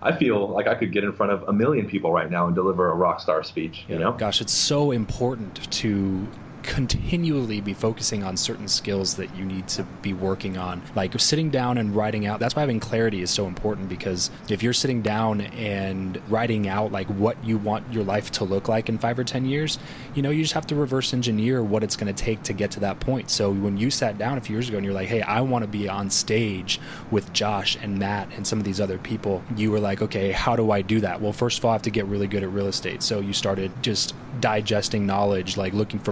I 0.02 0.16
feel 0.16 0.48
like 0.48 0.68
I 0.68 0.76
could 0.76 0.92
get 0.92 1.04
in 1.04 1.14
front 1.14 1.32
of 1.32 1.44
a 1.48 1.54
million 1.54 1.88
people 1.88 2.12
right 2.12 2.30
now 2.30 2.48
and 2.48 2.56
deliver 2.56 2.92
a 2.92 2.96
rock 2.96 3.20
star 3.20 3.44
speech, 3.44 3.86
you 3.88 4.00
know? 4.00 4.14
Gosh, 4.14 4.42
it's 4.42 4.54
so 4.54 4.92
important 4.92 5.72
to 5.72 6.28
continually 6.64 7.62
be 7.62 7.74
focusing 7.74 8.24
on 8.24 8.38
certain 8.38 8.68
skills 8.68 9.16
that 9.16 9.36
you 9.36 9.46
need 9.46 9.68
to 9.70 9.84
be 10.02 10.14
working 10.14 10.58
on. 10.58 10.82
Like 10.96 11.18
sitting 11.20 11.50
down 11.50 11.78
and 11.78 11.96
writing 11.96 12.26
out. 12.26 12.40
That's 12.40 12.56
why 12.56 12.62
having 12.62 12.80
clarity 12.80 13.22
is 13.22 13.30
so 13.30 13.48
important 13.48 13.90
because 13.90 14.30
if 14.50 14.64
you're 14.64 14.74
sitting 14.74 15.02
down 15.02 15.42
and 15.42 16.22
writing 16.30 16.68
out 16.68 16.92
like 16.92 17.08
what 17.08 17.44
you 17.44 17.58
want 17.58 17.92
your 17.94 18.04
life 18.04 18.32
to 18.32 18.44
look 18.44 18.68
like 18.68 18.90
in 18.90 18.98
five 18.98 19.18
or 19.18 19.24
10 19.24 19.46
years, 19.46 19.80
you 20.16 20.22
know, 20.22 20.30
you 20.30 20.42
just 20.42 20.54
have 20.54 20.68
to 20.68 20.76
reverse 20.76 21.14
engineer 21.14 21.64
what 21.64 21.84
it's 21.84 21.96
going 21.96 22.14
to 22.14 22.24
take 22.24 22.44
to 22.44 22.54
get 22.54 22.72
to 22.72 22.80
that 22.82 23.00
point. 23.00 23.30
So 23.30 23.52
when 23.52 23.78
you 23.78 23.90
sat 23.90 24.18
down 24.18 24.38
a 24.38 24.42
few 24.42 24.56
years 24.56 24.68
ago 24.68 24.78
and 24.78 24.86
you're 24.86 24.94
like, 24.94 25.08
hey, 25.08 25.22
I 25.22 25.42
want 25.42 25.64
to 25.64 25.68
be 25.68 25.88
on 25.88 26.10
stage 26.10 26.80
with 27.10 27.32
Josh 27.34 27.78
and 27.82 27.98
Matt 27.98 28.30
and 28.36 28.46
some 28.46 28.60
of 28.60 28.66
these 28.66 28.82
other 28.82 28.98
people, 28.98 29.44
you 29.56 29.72
were 29.72 29.80
like, 29.80 30.02
okay, 30.02 30.32
how 30.32 30.56
do 30.56 30.72
I 30.72 30.82
do 30.82 31.00
that? 31.02 31.22
Well, 31.22 31.34
first 31.34 31.60
of 31.60 31.66
all, 31.66 31.72
I 31.72 31.76
have 31.76 31.82
to 31.84 31.92
get 31.92 32.06
really 32.06 32.28
good 32.28 32.44
at 32.44 32.50
real 32.50 32.68
estate. 32.68 33.04
So 33.04 33.20
you 33.20 33.34
started 33.34 33.72
just 33.82 34.14
digesting 34.40 35.06
knowledge, 35.06 35.58
like 35.58 35.74
looking 35.74 36.00
for 36.00 36.12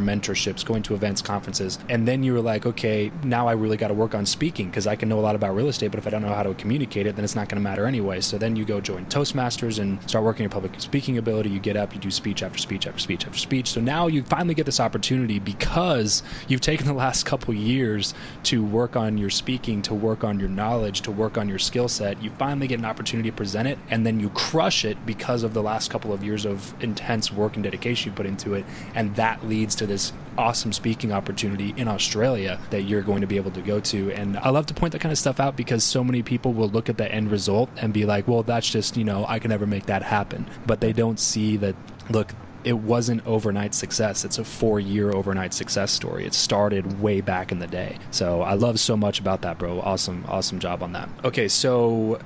going 0.66 0.84
to 0.84 0.94
events, 0.94 1.22
conferences. 1.22 1.80
And 1.90 2.08
then 2.08 2.24
you 2.24 2.34
were 2.34 2.42
like, 2.42 2.66
okay, 2.66 3.12
now 3.24 3.48
I 3.48 3.54
really 3.54 3.78
got 3.78 3.90
to 3.90 3.94
work 3.94 4.16
on 4.16 4.26
speaking 4.26 4.70
because 4.70 4.88
I 4.88 4.96
can 4.96 5.10
know 5.10 5.20
a 5.20 5.22
lot 5.22 5.36
about 5.36 5.56
real 5.56 5.68
estate, 5.68 5.92
but 5.92 6.00
if 6.00 6.08
I 6.08 6.10
don't 6.10 6.22
know 6.22 6.34
how 6.34 6.44
to 6.44 6.54
communicate 6.54 7.08
it, 7.08 7.16
then 7.16 7.26
it's 7.26 7.36
not 7.36 7.50
going 7.50 7.62
to 7.62 7.68
matter 7.68 7.86
anyway. 7.86 8.22
So 8.22 8.38
then 8.38 8.56
you 8.56 8.66
go 8.66 8.82
join 8.82 9.06
Toastmasters 9.08 9.80
and 9.80 10.02
start 10.10 10.24
working 10.24 10.44
your 10.44 10.50
public 10.50 10.80
speaking 10.80 11.18
ability. 11.18 11.50
You 11.50 11.60
get 11.60 11.78
up, 11.78 11.94
you 11.94 12.00
do 12.00 12.12
speech 12.12 12.44
after 12.44 12.58
speech 12.58 12.88
after 12.88 13.00
speech 13.00 13.26
after 13.26 13.38
speech. 13.40 13.70
So 13.70 13.82
now 13.82 14.08
you 14.08 14.24
finally 14.24 14.54
get 14.54 14.66
this 14.66 14.80
opportunity 14.80 15.40
because 15.40 16.24
you've 16.48 16.62
taken 16.62 16.86
the 16.86 16.94
last 16.94 17.26
couple 17.26 17.54
years 17.54 18.14
to 18.44 18.64
work 18.64 18.96
on 18.96 19.18
your 19.18 19.30
speaking, 19.30 19.82
to 19.84 19.94
work 19.94 20.24
on 20.24 20.40
your 20.40 20.50
knowledge, 20.50 21.02
to 21.02 21.12
work 21.12 21.38
on 21.38 21.50
your 21.50 21.60
skill 21.60 21.88
set. 21.88 22.22
You 22.22 22.32
finally 22.32 22.68
get 22.68 22.80
an 22.80 22.86
opportunity 22.86 23.30
to 23.30 23.36
present 23.36 23.68
it, 23.68 23.78
and 23.90 24.06
then 24.06 24.20
you 24.20 24.30
crush 24.30 24.86
it 24.86 25.06
because 25.06 25.44
of 25.44 25.54
the 25.54 25.62
last 25.62 25.90
couple 25.90 26.14
of 26.14 26.24
years 26.24 26.46
of 26.46 26.74
intense 26.82 27.32
work 27.32 27.56
and 27.56 27.64
dedication 27.64 28.12
you 28.12 28.16
put 28.16 28.26
into 28.26 28.54
it. 28.54 28.66
And 28.96 29.16
that 29.16 29.48
leads 29.48 29.76
to 29.76 29.88
this 29.88 30.14
awesome 30.38 30.74
speaking 30.74 31.12
opportunity 31.12 31.74
in 31.78 31.88
Australia 31.88 32.60
that 32.70 32.84
you're 32.84 33.02
going 33.02 33.22
to 33.22 33.28
be 33.28 33.38
able 33.38 33.52
to 33.52 33.62
go 33.62 33.80
to. 33.80 34.12
And 34.12 34.38
I 34.38 34.50
love 34.50 34.66
to 34.68 34.74
point 34.74 34.94
that 34.94 35.02
kind 35.02 35.12
of 35.12 35.18
stuff 35.18 35.40
out 35.40 35.56
because 35.56 35.84
so 35.84 36.04
many 36.04 36.24
people 36.24 36.54
will 36.54 36.70
look 36.70 36.90
at 36.90 36.98
the 36.98 37.12
end 37.12 37.32
result 37.32 37.70
and 37.78 37.94
be 37.94 38.06
like, 38.06 38.28
well, 38.28 38.44
that's 38.44 38.70
just, 38.70 38.98
you 38.98 39.04
know, 39.04 39.26
I 39.28 39.40
can 39.40 39.50
never 39.50 39.68
make 39.68 39.88
that 39.88 40.04
happen. 40.04 40.46
But 40.66 40.82
they 40.82 40.94
don't 40.94 41.20
see 41.20 41.58
that, 41.58 41.76
look, 42.10 42.34
it 42.64 42.74
wasn't 42.74 43.26
overnight 43.26 43.74
success. 43.74 44.26
It's 44.26 44.38
a 44.38 44.44
four 44.44 44.80
year 44.80 45.12
overnight 45.12 45.54
success 45.54 45.92
story. 45.92 46.26
It 46.26 46.34
started 46.34 47.02
way 47.02 47.22
back 47.22 47.52
in 47.52 47.60
the 47.60 47.68
day. 47.68 47.98
So 48.12 48.42
I 48.42 48.56
love 48.56 48.80
so 48.80 48.98
much 48.98 49.20
about 49.20 49.44
that, 49.44 49.58
bro. 49.58 49.80
Awesome, 49.80 50.26
awesome 50.28 50.60
job 50.60 50.84
on 50.84 50.94
that. 50.94 51.10
Okay, 51.24 51.48
so 51.48 52.20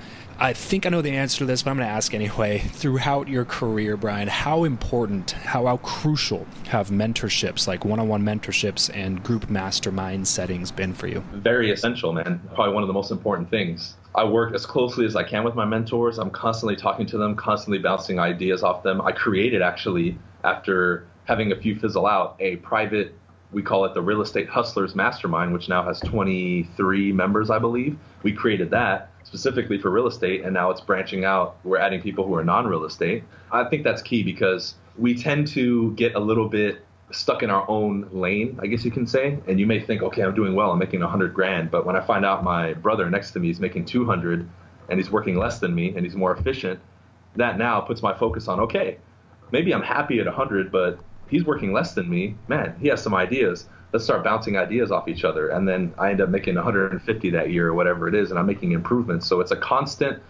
I 0.43 0.51
think 0.51 0.85
I 0.85 0.89
know 0.89 1.01
the 1.01 1.11
answer 1.11 1.37
to 1.37 1.45
this, 1.45 1.63
but 1.63 1.71
I'm 1.71 1.77
going 1.77 1.87
to 1.87 1.93
ask 1.93 2.13
anyway. 2.13 2.57
Throughout 2.73 3.29
your 3.29 3.45
career, 3.45 3.95
Brian, 3.95 4.27
how 4.27 4.65
important, 4.65 5.31
how, 5.31 5.65
how 5.67 5.77
crucial 5.77 6.45
have 6.67 6.89
mentorships, 6.89 7.65
like 7.65 7.85
one 7.85 7.97
on 7.97 8.09
one 8.09 8.23
mentorships 8.23 8.93
and 8.93 9.23
group 9.23 9.49
mastermind 9.49 10.27
settings, 10.27 10.69
been 10.69 10.93
for 10.93 11.07
you? 11.07 11.23
Very 11.31 11.71
essential, 11.71 12.11
man. 12.11 12.41
Probably 12.55 12.73
one 12.73 12.83
of 12.83 12.87
the 12.87 12.93
most 12.93 13.09
important 13.09 13.49
things. 13.49 13.95
I 14.15 14.25
work 14.25 14.53
as 14.53 14.65
closely 14.65 15.05
as 15.05 15.15
I 15.15 15.23
can 15.23 15.45
with 15.45 15.55
my 15.55 15.63
mentors. 15.63 16.19
I'm 16.19 16.29
constantly 16.29 16.75
talking 16.75 17.05
to 17.05 17.17
them, 17.17 17.37
constantly 17.37 17.79
bouncing 17.79 18.19
ideas 18.19 18.63
off 18.63 18.83
them. 18.83 18.99
I 18.99 19.13
created 19.13 19.61
actually, 19.61 20.17
after 20.43 21.07
having 21.23 21.53
a 21.53 21.55
few 21.55 21.79
fizzle 21.79 22.05
out, 22.05 22.35
a 22.41 22.57
private, 22.57 23.15
we 23.53 23.61
call 23.61 23.85
it 23.85 23.93
the 23.93 24.01
Real 24.01 24.21
Estate 24.21 24.49
Hustlers 24.49 24.93
Mastermind, 24.93 25.53
which 25.53 25.69
now 25.69 25.83
has 25.83 26.01
23 26.01 27.13
members, 27.13 27.49
I 27.49 27.59
believe. 27.59 27.97
We 28.23 28.33
created 28.33 28.69
that 28.71 29.12
specifically 29.33 29.79
for 29.79 29.89
real 29.89 30.05
estate, 30.05 30.43
and 30.43 30.53
now 30.53 30.69
it's 30.69 30.79
branching 30.79 31.25
out. 31.25 31.55
We're 31.63 31.79
adding 31.79 31.99
people 31.99 32.23
who 32.23 32.35
are 32.35 32.43
non 32.43 32.67
real 32.67 32.85
estate. 32.85 33.23
I 33.51 33.63
think 33.63 33.83
that's 33.83 34.03
key 34.03 34.21
because 34.21 34.75
we 34.95 35.15
tend 35.15 35.47
to 35.47 35.91
get 35.93 36.13
a 36.13 36.19
little 36.19 36.47
bit 36.47 36.85
stuck 37.09 37.41
in 37.41 37.49
our 37.49 37.67
own 37.67 38.07
lane, 38.11 38.59
I 38.61 38.67
guess 38.67 38.85
you 38.85 38.91
can 38.91 39.07
say. 39.07 39.39
And 39.47 39.59
you 39.59 39.65
may 39.65 39.79
think, 39.79 40.03
okay, 40.03 40.21
I'm 40.21 40.35
doing 40.35 40.53
well, 40.53 40.69
I'm 40.69 40.77
making 40.77 40.99
100 40.99 41.33
grand. 41.33 41.71
But 41.71 41.83
when 41.83 41.95
I 41.95 42.01
find 42.01 42.23
out 42.23 42.43
my 42.43 42.73
brother 42.73 43.09
next 43.09 43.31
to 43.31 43.39
me 43.39 43.49
is 43.49 43.59
making 43.59 43.85
200 43.85 44.47
and 44.89 44.99
he's 44.99 45.09
working 45.09 45.35
less 45.35 45.57
than 45.57 45.73
me 45.73 45.95
and 45.95 46.05
he's 46.05 46.15
more 46.15 46.35
efficient, 46.35 46.79
that 47.35 47.57
now 47.57 47.81
puts 47.81 48.03
my 48.03 48.15
focus 48.15 48.47
on, 48.47 48.59
okay, 48.59 48.97
maybe 49.51 49.73
I'm 49.73 49.81
happy 49.81 50.19
at 50.19 50.27
100, 50.27 50.71
but 50.71 50.99
he's 51.27 51.43
working 51.43 51.73
less 51.73 51.95
than 51.95 52.07
me. 52.07 52.35
Man, 52.47 52.75
he 52.79 52.87
has 52.89 53.01
some 53.01 53.15
ideas. 53.15 53.67
Let's 53.93 54.03
start 54.05 54.23
bouncing 54.23 54.57
ideas 54.57 54.91
off 54.91 55.07
each 55.07 55.23
other. 55.23 55.49
And 55.49 55.67
then 55.67 55.93
I 55.97 56.09
end 56.11 56.19
up 56.19 56.29
making 56.29 56.55
150 56.55 57.29
that 57.29 57.51
year 57.51 57.69
or 57.69 57.73
whatever 57.73 58.07
it 58.07 58.15
is, 58.15 58.31
and 58.31 58.39
I'm 58.39 58.47
making 58.47 58.71
improvements. 58.71 59.27
So 59.27 59.39
it's 59.39 59.51
a 59.51 59.55
constant 59.55 60.21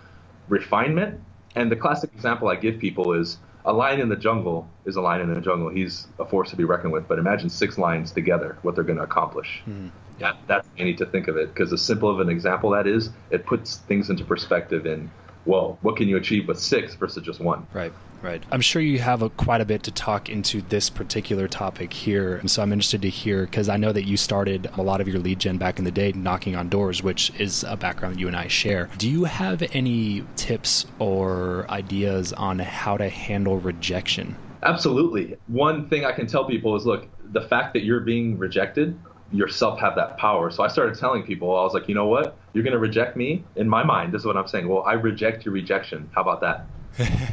refinement. 0.50 1.20
And 1.56 1.72
the 1.72 1.76
classic 1.76 2.12
example 2.14 2.50
I 2.50 2.56
give 2.56 2.80
people 2.80 3.14
is 3.14 3.38
a 3.66 3.74
lion 3.74 4.00
in 4.00 4.10
the 4.10 4.16
jungle 4.16 4.68
is 4.86 4.96
a 4.96 5.02
lion 5.02 5.22
in 5.22 5.34
the 5.34 5.42
jungle. 5.42 5.70
He's 5.70 6.08
a 6.20 6.26
force 6.26 6.50
to 6.50 6.56
be 6.56 6.66
reckoned 6.66 6.92
with. 6.92 7.08
But 7.08 7.20
imagine 7.20 7.50
six 7.50 7.78
lions 7.78 8.12
together, 8.12 8.58
what 8.62 8.76
they're 8.76 8.84
going 8.84 8.98
to 8.98 9.04
accomplish. 9.04 9.64
Mm, 9.68 9.92
yeah, 10.20 10.34
that's 10.48 10.68
you 10.78 10.86
need 10.86 10.98
to 10.98 11.06
think 11.06 11.28
of 11.28 11.38
it 11.38 11.54
because 11.54 11.72
as 11.72 11.82
simple 11.82 12.10
of 12.10 12.20
an 12.20 12.30
example 12.30 12.72
that 12.72 12.88
is, 12.88 13.10
it 13.30 13.46
puts 13.46 13.78
things 13.78 14.10
into 14.10 14.24
perspective. 14.24 14.86
In 14.86 15.10
well, 15.46 15.78
what 15.82 15.96
can 15.98 16.08
you 16.08 16.18
achieve 16.18 16.48
with 16.48 16.60
six 16.60 16.96
versus 16.96 17.24
just 17.24 17.40
one? 17.40 17.68
Right. 17.74 17.94
Right. 18.22 18.42
I'm 18.54 18.62
sure 18.62 18.82
you 18.82 19.00
have 19.00 19.22
a, 19.22 19.30
quite 19.30 19.60
a 19.60 19.66
bit 19.66 19.84
to 19.84 19.92
talk 19.92 20.30
into 20.30 20.62
this 20.62 20.90
particular 20.90 21.50
topic 21.50 21.92
here. 21.92 22.38
And 22.38 22.50
so 22.50 22.62
I'm 22.62 22.72
interested 22.72 23.02
to 23.02 23.10
hear 23.10 23.44
because 23.44 23.68
I 23.68 23.76
know 23.76 23.92
that 23.92 24.06
you 24.06 24.16
started 24.16 24.70
a 24.78 24.82
lot 24.82 25.02
of 25.02 25.10
your 25.10 25.20
lead 25.20 25.40
gen 25.40 25.58
back 25.58 25.78
in 25.78 25.84
the 25.84 25.92
day 25.92 26.14
knocking 26.14 26.56
on 26.56 26.70
doors, 26.70 27.04
which 27.04 27.34
is 27.38 27.66
a 27.66 27.76
background 27.76 28.22
you 28.22 28.28
and 28.28 28.36
I 28.38 28.48
share. 28.48 28.90
Do 28.98 29.10
you 29.10 29.26
have 29.26 29.62
any 29.74 30.24
tips 30.38 30.86
or 31.00 31.66
ideas 31.70 32.32
on 32.32 32.60
how 32.60 32.96
to 32.96 33.10
handle 33.10 33.60
rejection? 33.60 34.38
Absolutely. 34.64 35.36
One 35.48 35.90
thing 35.90 36.06
I 36.06 36.14
can 36.14 36.26
tell 36.26 36.46
people 36.46 36.78
is 36.78 36.86
look, 36.86 37.10
the 37.34 37.42
fact 37.42 37.74
that 37.74 37.84
you're 37.84 38.00
being 38.00 38.38
rejected 38.38 38.98
yourself 39.34 39.80
have 39.80 39.96
that 39.96 40.18
power. 40.18 40.52
So 40.52 40.64
I 40.64 40.68
started 40.68 40.98
telling 40.98 41.24
people, 41.24 41.58
I 41.58 41.64
was 41.64 41.74
like, 41.74 41.90
you 41.90 41.96
know 41.96 42.08
what? 42.08 42.38
You're 42.54 42.64
going 42.64 42.74
to 42.74 42.80
reject 42.80 43.18
me 43.18 43.44
in 43.56 43.68
my 43.68 43.84
mind. 43.84 44.14
This 44.14 44.22
is 44.22 44.26
what 44.26 44.38
I'm 44.38 44.48
saying. 44.48 44.68
Well, 44.68 44.84
I 44.84 44.94
reject 44.94 45.44
your 45.44 45.54
rejection. 45.54 46.10
How 46.14 46.22
about 46.22 46.42
that? 46.42 46.66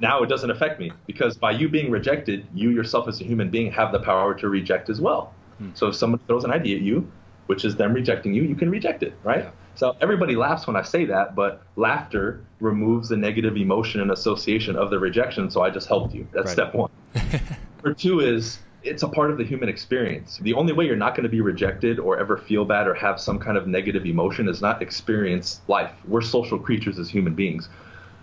now 0.00 0.22
it 0.22 0.28
doesn't 0.28 0.50
affect 0.50 0.78
me 0.78 0.92
because 1.06 1.36
by 1.36 1.50
you 1.50 1.68
being 1.68 1.90
rejected, 1.90 2.46
you 2.54 2.70
yourself 2.70 3.08
as 3.08 3.20
a 3.20 3.24
human 3.24 3.50
being 3.50 3.72
have 3.72 3.90
the 3.92 3.98
power 3.98 4.34
to 4.34 4.48
reject 4.48 4.88
as 4.88 5.00
well. 5.00 5.34
Hmm. 5.58 5.70
So 5.74 5.88
if 5.88 5.96
someone 5.96 6.20
throws 6.28 6.44
an 6.44 6.52
idea 6.52 6.76
at 6.76 6.82
you, 6.82 7.10
which 7.46 7.64
is 7.64 7.74
them 7.74 7.92
rejecting 7.92 8.32
you, 8.32 8.44
you 8.44 8.54
can 8.54 8.70
reject 8.70 9.02
it, 9.02 9.14
right? 9.24 9.44
Yeah. 9.44 9.50
So 9.74 9.96
everybody 10.00 10.36
laughs 10.36 10.66
when 10.66 10.76
I 10.76 10.82
say 10.82 11.06
that, 11.06 11.34
but 11.34 11.62
laughter 11.76 12.44
removes 12.60 13.08
the 13.08 13.16
negative 13.16 13.56
emotion 13.56 14.00
and 14.00 14.12
association 14.12 14.76
of 14.76 14.90
the 14.90 14.98
rejection. 14.98 15.50
So 15.50 15.62
I 15.62 15.70
just 15.70 15.88
helped 15.88 16.14
you. 16.14 16.28
That's 16.32 16.46
right. 16.46 16.52
step 16.52 16.74
one. 16.74 16.90
Number 17.82 17.94
two 17.94 18.20
is 18.20 18.58
it's 18.84 19.02
a 19.02 19.08
part 19.08 19.30
of 19.30 19.38
the 19.38 19.44
human 19.44 19.68
experience. 19.68 20.38
The 20.38 20.54
only 20.54 20.72
way 20.72 20.86
you're 20.86 20.96
not 20.96 21.14
going 21.14 21.24
to 21.24 21.28
be 21.28 21.40
rejected 21.40 21.98
or 21.98 22.18
ever 22.18 22.36
feel 22.36 22.64
bad 22.64 22.86
or 22.86 22.94
have 22.94 23.20
some 23.20 23.38
kind 23.38 23.56
of 23.56 23.66
negative 23.66 24.06
emotion 24.06 24.48
is 24.48 24.60
not 24.60 24.82
experience 24.82 25.60
life. 25.68 25.92
We're 26.06 26.22
social 26.22 26.58
creatures 26.58 26.98
as 26.98 27.08
human 27.08 27.34
beings. 27.34 27.68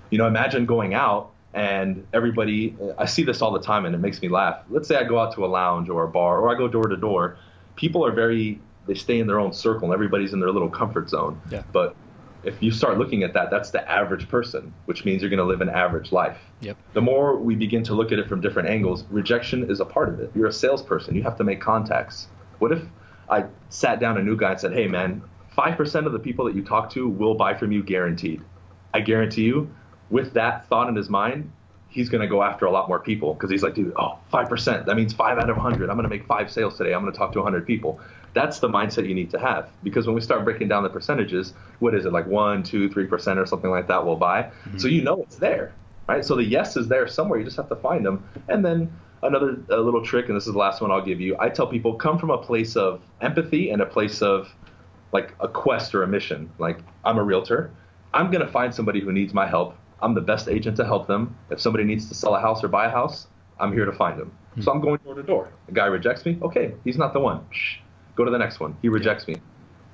You 0.10 0.18
know, 0.18 0.28
imagine 0.28 0.66
going 0.66 0.94
out 0.94 1.32
and 1.54 2.06
everybody 2.14 2.76
i 2.98 3.06
see 3.06 3.24
this 3.24 3.42
all 3.42 3.52
the 3.52 3.62
time 3.62 3.86
and 3.86 3.96
it 3.96 3.98
makes 3.98 4.22
me 4.22 4.30
laugh 4.30 4.60
let's 4.70 4.88
say 4.88 4.96
i 4.96 5.04
go 5.04 5.18
out 5.18 5.34
to 5.34 5.44
a 5.44 5.48
lounge 5.48 5.90
or 5.90 6.04
a 6.04 6.08
bar 6.08 6.40
or 6.40 6.54
i 6.54 6.58
go 6.58 6.68
door 6.68 6.88
to 6.88 6.96
door 6.96 7.38
people 7.76 8.06
are 8.06 8.12
very 8.12 8.60
they 8.86 8.94
stay 8.94 9.20
in 9.20 9.26
their 9.26 9.40
own 9.40 9.52
circle 9.52 9.86
and 9.86 9.94
everybody's 9.94 10.32
in 10.32 10.40
their 10.40 10.52
little 10.52 10.70
comfort 10.70 11.10
zone 11.10 11.42
yeah. 11.50 11.64
but 11.72 11.96
if 12.44 12.62
you 12.62 12.72
start 12.72 12.98
looking 12.98 13.24
at 13.24 13.34
that 13.34 13.50
that's 13.52 13.72
the 13.72 13.92
average 13.92 14.28
person 14.30 14.74
which 14.86 15.06
means 15.06 15.22
you're 15.22 15.30
going 15.30 15.38
to 15.38 15.46
live 15.46 15.62
an 15.62 15.70
average 15.70 16.12
life 16.12 16.38
yep. 16.62 16.78
the 16.94 17.02
more 17.02 17.36
we 17.36 17.56
begin 17.56 17.84
to 17.84 17.94
look 17.94 18.12
at 18.12 18.20
it 18.20 18.28
from 18.28 18.42
different 18.42 18.70
angles 18.70 19.04
rejection 19.10 19.70
is 19.70 19.80
a 19.80 19.86
part 19.86 20.10
of 20.10 20.20
it 20.20 20.32
you're 20.36 20.48
a 20.48 20.54
salesperson 20.54 21.16
you 21.16 21.24
have 21.24 21.38
to 21.38 21.44
make 21.44 21.60
contacts 21.60 22.28
what 22.60 22.72
if 22.72 22.82
i 23.30 23.44
sat 23.70 24.00
down 24.00 24.18
a 24.18 24.24
new 24.24 24.38
guy 24.38 24.52
and 24.52 24.60
said 24.60 24.74
hey 24.74 24.88
man 24.88 25.22
5% 25.58 26.06
of 26.06 26.14
the 26.14 26.20
people 26.20 26.46
that 26.46 26.56
you 26.56 26.64
talk 26.64 26.90
to 26.92 27.10
will 27.10 27.36
buy 27.36 27.54
from 27.54 27.72
you 27.72 27.84
guaranteed 27.84 28.42
i 28.94 29.02
guarantee 29.02 29.44
you 29.44 29.70
with 30.10 30.34
that 30.34 30.68
thought 30.68 30.90
in 30.90 30.96
his 30.96 31.10
mind, 31.10 31.52
he's 31.88 32.10
going 32.10 32.22
to 32.22 32.28
go 32.28 32.44
after 32.44 32.66
a 32.66 32.72
lot 32.72 32.88
more 32.88 33.00
people 33.00 33.34
because 33.34 33.50
he's 33.50 33.64
like, 33.64 33.74
dude, 33.74 33.94
oh, 33.98 34.18
5%. 34.34 34.86
That 34.86 34.96
means 34.96 35.14
five 35.14 35.38
out 35.38 35.50
of 35.50 35.58
100. 35.58 35.90
I'm 35.90 35.96
going 35.96 36.04
to 36.04 36.10
make 36.10 36.26
five 36.26 36.52
sales 36.52 36.78
today. 36.78 36.94
I'm 36.94 37.02
going 37.02 37.12
to 37.12 37.18
talk 37.18 37.32
to 37.34 37.40
100 37.40 37.66
people. 37.66 38.00
That's 38.34 38.60
the 38.60 38.70
mindset 38.70 39.08
you 39.08 39.16
need 39.16 39.32
to 39.32 39.40
have 39.40 39.70
because 39.84 40.06
when 40.06 40.16
we 40.16 40.22
start 40.22 40.44
breaking 40.44 40.68
down 40.68 40.84
the 40.84 40.90
percentages, 40.90 41.54
what 41.80 41.96
is 41.96 42.06
it, 42.06 42.14
like 42.14 42.28
one, 42.28 42.64
two, 42.64 42.90
three 42.90 43.06
percent 43.06 43.40
or 43.40 43.46
something 43.46 43.72
like 43.72 43.88
that 43.88 44.06
will 44.06 44.16
buy? 44.16 44.44
Mm-hmm. 44.44 44.78
So 44.78 44.88
you 44.88 45.02
know 45.02 45.22
it's 45.24 45.38
there, 45.38 45.74
right? 46.08 46.24
So 46.24 46.36
the 46.36 46.44
yes 46.44 46.78
is 46.78 46.88
there 46.88 47.08
somewhere. 47.08 47.40
You 47.40 47.46
just 47.46 47.58
have 47.58 47.70
to 47.70 47.76
find 47.76 48.06
them. 48.06 48.24
And 48.48 48.64
then 48.64 48.92
another 49.24 49.58
little 49.70 50.04
trick, 50.04 50.28
and 50.28 50.36
this 50.36 50.48
is 50.48 50.54
the 50.54 50.60
last 50.60 50.82
one 50.82 50.92
I'll 50.92 51.06
give 51.06 51.20
you. 51.20 51.36
I 51.40 51.50
tell 51.50 51.68
people 51.68 51.94
come 51.96 52.18
from 52.18 52.30
a 52.30 52.38
place 52.38 52.76
of 52.76 53.02
empathy 53.22 53.72
and 53.72 53.82
a 53.82 53.86
place 53.86 54.22
of 54.22 54.50
like 55.12 55.34
a 55.40 55.48
quest 55.48 55.96
or 55.96 56.04
a 56.04 56.08
mission. 56.08 56.52
Like 56.60 56.80
I'm 57.04 57.18
a 57.18 57.24
realtor. 57.24 57.72
I'm 58.14 58.32
going 58.32 58.46
to 58.46 58.52
find 58.52 58.74
somebody 58.74 59.02
who 59.02 59.12
needs 59.12 59.34
my 59.34 59.48
help 59.48 59.76
I'm 60.02 60.14
the 60.14 60.22
best 60.22 60.48
agent 60.48 60.78
to 60.78 60.86
help 60.86 61.08
them. 61.08 61.36
If 61.50 61.60
somebody 61.60 61.84
needs 61.84 62.08
to 62.10 62.16
sell 62.16 62.36
a 62.36 62.40
house 62.40 62.64
or 62.64 62.68
buy 62.68 62.86
a 62.86 62.90
house, 62.90 63.28
I'm 63.60 63.74
here 63.74 63.86
to 63.86 63.92
find 63.92 64.20
them. 64.20 64.32
Mm-hmm. 64.52 64.62
So 64.62 64.72
I'm 64.72 64.82
going 64.82 65.00
door 65.04 65.16
to 65.16 65.24
door. 65.24 65.50
The 65.68 65.74
guy 65.74 65.86
rejects 65.88 66.26
me. 66.26 66.38
Okay, 66.42 66.74
he's 66.84 66.98
not 66.98 67.14
the 67.14 67.20
one. 67.20 67.46
Shh. 67.52 67.78
Go 68.20 68.26
to 68.26 68.32
the 68.32 68.38
next 68.38 68.60
one. 68.60 68.76
He 68.82 68.90
rejects 68.90 69.26
yeah. 69.28 69.36
me. 69.36 69.42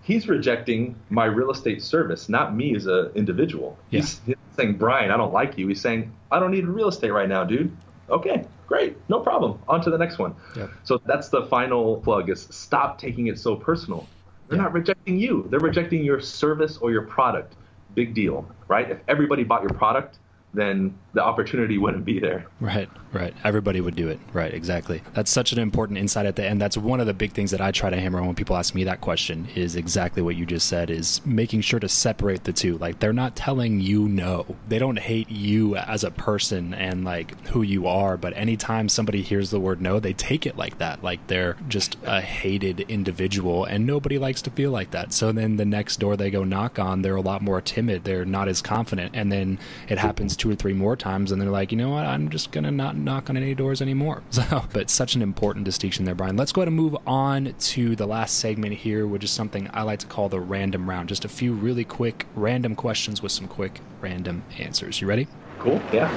He's 0.02 0.28
rejecting 0.28 0.96
my 1.10 1.26
real 1.26 1.52
estate 1.52 1.82
service, 1.82 2.28
not 2.28 2.56
me 2.56 2.76
as 2.76 2.88
an 2.88 3.12
individual. 3.16 3.78
Yeah. 3.90 4.02
He's, 4.02 4.20
he's 4.26 4.36
saying, 4.58 4.74
Brian, 4.74 5.12
I 5.12 5.18
don't 5.18 5.32
like 5.32 5.58
you. 5.58 5.68
He's 5.68 5.80
saying, 5.80 6.12
I 6.32 6.40
don't 6.40 6.52
need 6.52 6.66
real 6.66 6.90
estate 6.90 7.12
right 7.12 7.30
now, 7.30 7.44
dude. 7.44 7.76
Okay, 8.10 8.46
Great, 8.68 8.98
no 9.10 9.20
problem. 9.20 9.60
On 9.68 9.82
to 9.82 9.90
the 9.90 9.98
next 9.98 10.18
one. 10.18 10.36
Yep. 10.56 10.70
So 10.84 11.02
that's 11.06 11.30
the 11.30 11.46
final 11.46 11.98
plug 11.98 12.30
is 12.30 12.48
stop 12.50 12.98
taking 12.98 13.28
it 13.28 13.38
so 13.38 13.56
personal. 13.56 14.08
They're 14.48 14.58
not 14.58 14.74
rejecting 14.74 15.20
you. 15.20 15.48
They're 15.50 15.60
rejecting 15.60 16.04
your 16.04 16.20
service 16.20 16.78
or 16.78 16.92
your 16.92 17.04
product. 17.04 17.56
Big 17.94 18.14
deal, 18.14 18.48
right? 18.68 18.90
If 18.90 19.00
everybody 19.08 19.44
bought 19.44 19.62
your 19.62 19.74
product, 19.74 20.20
then 20.54 20.98
the 21.16 21.24
opportunity 21.24 21.78
wouldn't 21.78 22.04
be 22.04 22.20
there. 22.20 22.46
Right, 22.60 22.90
right. 23.14 23.34
Everybody 23.46 23.80
would 23.80 23.96
do 23.96 24.10
it. 24.10 24.20
Right, 24.34 24.54
exactly. 24.54 25.02
That's 25.14 25.32
such 25.32 25.54
an 25.54 25.60
important 25.60 25.98
insight 25.98 26.26
at 26.26 26.36
the 26.36 26.46
end. 26.46 26.62
That's 26.62 26.78
one 26.78 27.00
of 27.00 27.08
the 27.08 27.14
big 27.14 27.32
things 27.32 27.52
that 27.52 27.62
I 27.62 27.72
try 27.72 27.90
to 27.90 28.00
hammer 28.00 28.20
on 28.20 28.26
when 28.26 28.36
people 28.36 28.58
ask 28.58 28.76
me 28.76 28.84
that 28.84 29.00
question 29.00 29.48
is 29.56 29.78
exactly 29.78 30.22
what 30.22 30.36
you 30.36 30.46
just 30.46 30.68
said 30.68 30.90
is 30.90 31.26
making 31.26 31.62
sure 31.62 31.80
to 31.80 31.88
separate 31.88 32.44
the 32.44 32.52
two. 32.52 32.78
Like 32.78 33.00
they're 33.00 33.14
not 33.14 33.38
telling 33.38 33.80
you 33.80 34.10
no. 34.10 34.58
They 34.68 34.78
don't 34.78 35.00
hate 35.00 35.32
you 35.32 35.78
as 35.78 36.04
a 36.04 36.12
person 36.12 36.74
and 36.74 37.06
like 37.06 37.48
who 37.48 37.62
you 37.62 37.88
are, 37.88 38.18
but 38.18 38.36
anytime 38.36 38.90
somebody 38.90 39.22
hears 39.22 39.52
the 39.52 39.60
word 39.60 39.82
no, 39.82 40.02
they 40.02 40.14
take 40.14 40.46
it 40.46 40.58
like 40.58 40.80
that. 40.80 41.02
Like 41.02 41.26
they're 41.28 41.56
just 41.70 41.96
a 42.04 42.20
hated 42.20 42.82
individual 42.82 43.64
and 43.64 43.88
nobody 43.88 44.18
likes 44.18 44.42
to 44.42 44.50
feel 44.52 44.72
like 44.72 44.92
that. 44.92 45.14
So 45.14 45.32
then 45.32 45.56
the 45.56 45.64
next 45.64 46.02
door 46.02 46.18
they 46.18 46.30
go 46.30 46.44
knock 46.44 46.78
on, 46.78 47.04
they're 47.04 47.16
a 47.16 47.22
lot 47.22 47.42
more 47.42 47.62
timid. 47.62 48.04
They're 48.04 48.26
not 48.26 48.50
as 48.50 48.62
confident. 48.62 49.12
And 49.16 49.32
then 49.32 49.60
it 49.88 49.98
happens 49.98 50.36
two 50.36 50.52
or 50.52 50.56
three 50.56 50.74
more 50.74 50.98
times 50.98 51.05
and 51.06 51.42
they're 51.42 51.50
like, 51.50 51.72
you 51.72 51.78
know 51.78 51.90
what, 51.90 52.06
I'm 52.06 52.30
just 52.30 52.52
gonna 52.52 52.72
not 52.72 52.98
knock 52.98 53.30
on 53.30 53.38
any 53.38 53.54
doors 53.56 53.82
anymore. 53.82 54.24
So, 54.36 54.66
but 54.74 54.90
such 54.90 55.16
an 55.16 55.22
important 55.22 55.64
distinction 55.64 56.04
there, 56.04 56.14
Brian. 56.14 56.36
Let's 56.36 56.52
go 56.52 56.60
ahead 56.62 56.68
and 56.68 56.76
move 56.76 56.98
on 57.08 57.56
to 57.58 57.96
the 57.96 58.06
last 58.06 58.38
segment 58.40 58.74
here, 58.74 59.08
which 59.08 59.24
is 59.24 59.32
something 59.32 59.70
I 59.74 59.84
like 59.84 60.00
to 60.00 60.08
call 60.08 60.28
the 60.28 60.42
random 60.42 60.90
round. 60.90 61.08
Just 61.08 61.24
a 61.24 61.30
few 61.30 61.54
really 61.54 61.86
quick 61.86 62.26
random 62.36 62.76
questions 62.76 63.22
with 63.22 63.32
some 63.32 63.48
quick 63.48 63.80
random 64.02 64.44
answers. 64.60 65.00
You 65.00 65.08
ready? 65.08 65.28
Cool. 65.60 65.82
Yeah. 65.94 66.12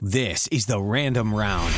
This 0.00 0.48
is 0.48 0.64
the 0.64 0.80
random 0.80 1.34
round. 1.34 1.72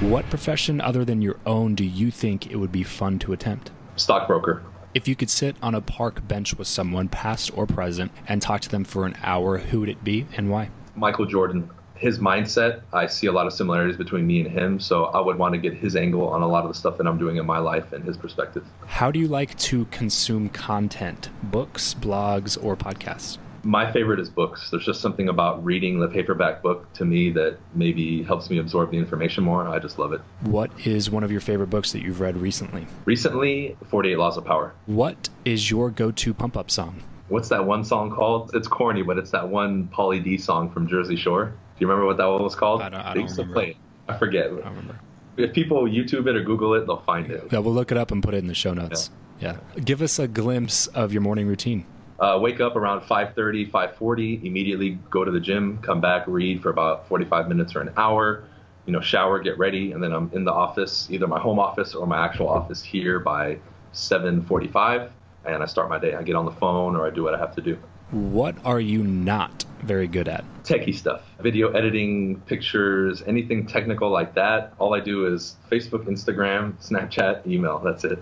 What 0.00 0.28
profession 0.28 0.80
other 0.80 1.04
than 1.04 1.22
your 1.22 1.36
own 1.46 1.74
do 1.74 1.84
you 1.84 2.10
think 2.10 2.50
it 2.50 2.56
would 2.56 2.72
be 2.72 2.82
fun 2.82 3.18
to 3.20 3.32
attempt? 3.32 3.70
Stockbroker. 3.96 4.62
If 4.92 5.06
you 5.06 5.16
could 5.16 5.30
sit 5.30 5.56
on 5.62 5.74
a 5.74 5.80
park 5.80 6.26
bench 6.26 6.54
with 6.54 6.68
someone, 6.68 7.08
past 7.08 7.50
or 7.56 7.66
present, 7.66 8.12
and 8.26 8.42
talk 8.42 8.60
to 8.62 8.68
them 8.68 8.84
for 8.84 9.06
an 9.06 9.16
hour, 9.22 9.58
who 9.58 9.80
would 9.80 9.88
it 9.88 10.02
be 10.02 10.26
and 10.36 10.50
why? 10.50 10.70
Michael 11.00 11.26
Jordan 11.26 11.70
his 12.00 12.18
mindset, 12.18 12.80
I 12.94 13.06
see 13.06 13.26
a 13.26 13.32
lot 13.32 13.46
of 13.46 13.52
similarities 13.52 13.96
between 13.96 14.26
me 14.26 14.40
and 14.40 14.50
him. 14.50 14.80
So 14.80 15.04
I 15.04 15.20
would 15.20 15.36
want 15.36 15.52
to 15.52 15.60
get 15.60 15.74
his 15.74 15.96
angle 15.96 16.26
on 16.28 16.40
a 16.40 16.48
lot 16.48 16.64
of 16.64 16.72
the 16.72 16.74
stuff 16.74 16.96
that 16.96 17.06
I'm 17.06 17.18
doing 17.18 17.36
in 17.36 17.44
my 17.44 17.58
life 17.58 17.92
and 17.92 18.02
his 18.02 18.16
perspective. 18.16 18.64
How 18.86 19.10
do 19.10 19.18
you 19.18 19.28
like 19.28 19.56
to 19.58 19.84
consume 19.86 20.48
content? 20.48 21.28
Books, 21.42 21.94
blogs, 21.94 22.62
or 22.62 22.74
podcasts? 22.74 23.36
My 23.62 23.92
favorite 23.92 24.18
is 24.18 24.30
books. 24.30 24.70
There's 24.70 24.86
just 24.86 25.02
something 25.02 25.28
about 25.28 25.62
reading 25.62 26.00
the 26.00 26.08
paperback 26.08 26.62
book 26.62 26.90
to 26.94 27.04
me 27.04 27.30
that 27.32 27.58
maybe 27.74 28.22
helps 28.22 28.48
me 28.48 28.56
absorb 28.56 28.90
the 28.90 28.96
information 28.96 29.44
more. 29.44 29.68
I 29.68 29.78
just 29.78 29.98
love 29.98 30.14
it. 30.14 30.22
What 30.40 30.70
is 30.86 31.10
one 31.10 31.22
of 31.22 31.30
your 31.30 31.42
favorite 31.42 31.68
books 31.68 31.92
that 31.92 32.00
you've 32.00 32.20
read 32.20 32.38
recently? 32.38 32.86
Recently, 33.04 33.76
48 33.90 34.16
Laws 34.16 34.38
of 34.38 34.46
Power. 34.46 34.72
What 34.86 35.28
is 35.44 35.70
your 35.70 35.90
go 35.90 36.10
to 36.10 36.32
pump 36.32 36.56
up 36.56 36.70
song? 36.70 37.02
What's 37.30 37.48
that 37.48 37.64
one 37.64 37.84
song 37.84 38.10
called? 38.10 38.50
It's 38.54 38.66
corny, 38.68 39.02
but 39.02 39.16
it's 39.16 39.30
that 39.30 39.48
one 39.48 39.88
Pauly 39.88 40.22
D 40.22 40.36
song 40.36 40.70
from 40.70 40.88
Jersey 40.88 41.16
Shore 41.16 41.46
Do 41.46 41.52
you 41.78 41.86
remember 41.86 42.06
what 42.06 42.16
that 42.16 42.26
one 42.26 42.42
was 42.42 42.56
called? 42.56 42.82
I 42.82 42.88
don't, 42.88 43.00
I 43.00 43.14
don't 43.14 43.30
remember. 43.30 43.54
Play 43.54 43.70
it. 43.70 43.76
I 44.08 44.18
forget. 44.18 44.46
I 44.46 44.48
don't 44.48 44.64
remember. 44.64 45.00
If 45.36 45.52
people 45.52 45.84
YouTube 45.84 46.26
it 46.26 46.36
or 46.36 46.42
Google 46.42 46.74
it, 46.74 46.86
they'll 46.86 47.02
find 47.02 47.30
it. 47.30 47.48
Yeah, 47.52 47.60
we'll 47.60 47.72
look 47.72 47.92
it 47.92 47.96
up 47.96 48.10
and 48.10 48.22
put 48.22 48.34
it 48.34 48.38
in 48.38 48.48
the 48.48 48.54
show 48.54 48.74
notes. 48.74 49.10
Yeah. 49.38 49.58
yeah. 49.76 49.80
Give 49.82 50.02
us 50.02 50.18
a 50.18 50.26
glimpse 50.26 50.88
of 50.88 51.12
your 51.12 51.22
morning 51.22 51.46
routine. 51.46 51.86
Uh, 52.18 52.38
wake 52.38 52.60
up 52.60 52.76
around 52.76 53.00
5.30, 53.00 53.70
5.40, 53.70 54.44
immediately 54.44 54.98
go 55.08 55.24
to 55.24 55.30
the 55.30 55.40
gym, 55.40 55.78
come 55.78 56.02
back, 56.02 56.24
read 56.26 56.60
for 56.60 56.68
about 56.68 57.08
45 57.08 57.48
minutes 57.48 57.74
or 57.74 57.80
an 57.80 57.92
hour, 57.96 58.44
you 58.84 58.92
know, 58.92 59.00
shower, 59.00 59.38
get 59.38 59.56
ready, 59.56 59.92
and 59.92 60.02
then 60.02 60.12
I'm 60.12 60.30
in 60.34 60.44
the 60.44 60.52
office, 60.52 61.08
either 61.10 61.26
my 61.26 61.40
home 61.40 61.58
office 61.58 61.94
or 61.94 62.06
my 62.06 62.22
actual 62.22 62.48
office 62.48 62.82
here 62.82 63.20
by 63.20 63.58
7.45, 63.94 65.10
and 65.44 65.62
I 65.62 65.66
start 65.66 65.88
my 65.88 65.98
day. 65.98 66.14
I 66.14 66.22
get 66.22 66.36
on 66.36 66.44
the 66.44 66.52
phone 66.52 66.96
or 66.96 67.06
I 67.06 67.10
do 67.10 67.22
what 67.22 67.34
I 67.34 67.38
have 67.38 67.54
to 67.56 67.62
do. 67.62 67.78
What 68.10 68.56
are 68.64 68.80
you 68.80 69.04
not 69.04 69.64
very 69.82 70.08
good 70.08 70.26
at? 70.26 70.44
Techie 70.64 70.94
stuff, 70.94 71.22
video 71.38 71.70
editing, 71.70 72.40
pictures, 72.40 73.22
anything 73.26 73.66
technical 73.66 74.10
like 74.10 74.34
that. 74.34 74.74
All 74.78 74.94
I 74.94 75.00
do 75.00 75.32
is 75.32 75.56
Facebook, 75.70 76.06
Instagram, 76.06 76.74
Snapchat, 76.84 77.46
email. 77.46 77.78
That's 77.78 78.02
it. 78.04 78.18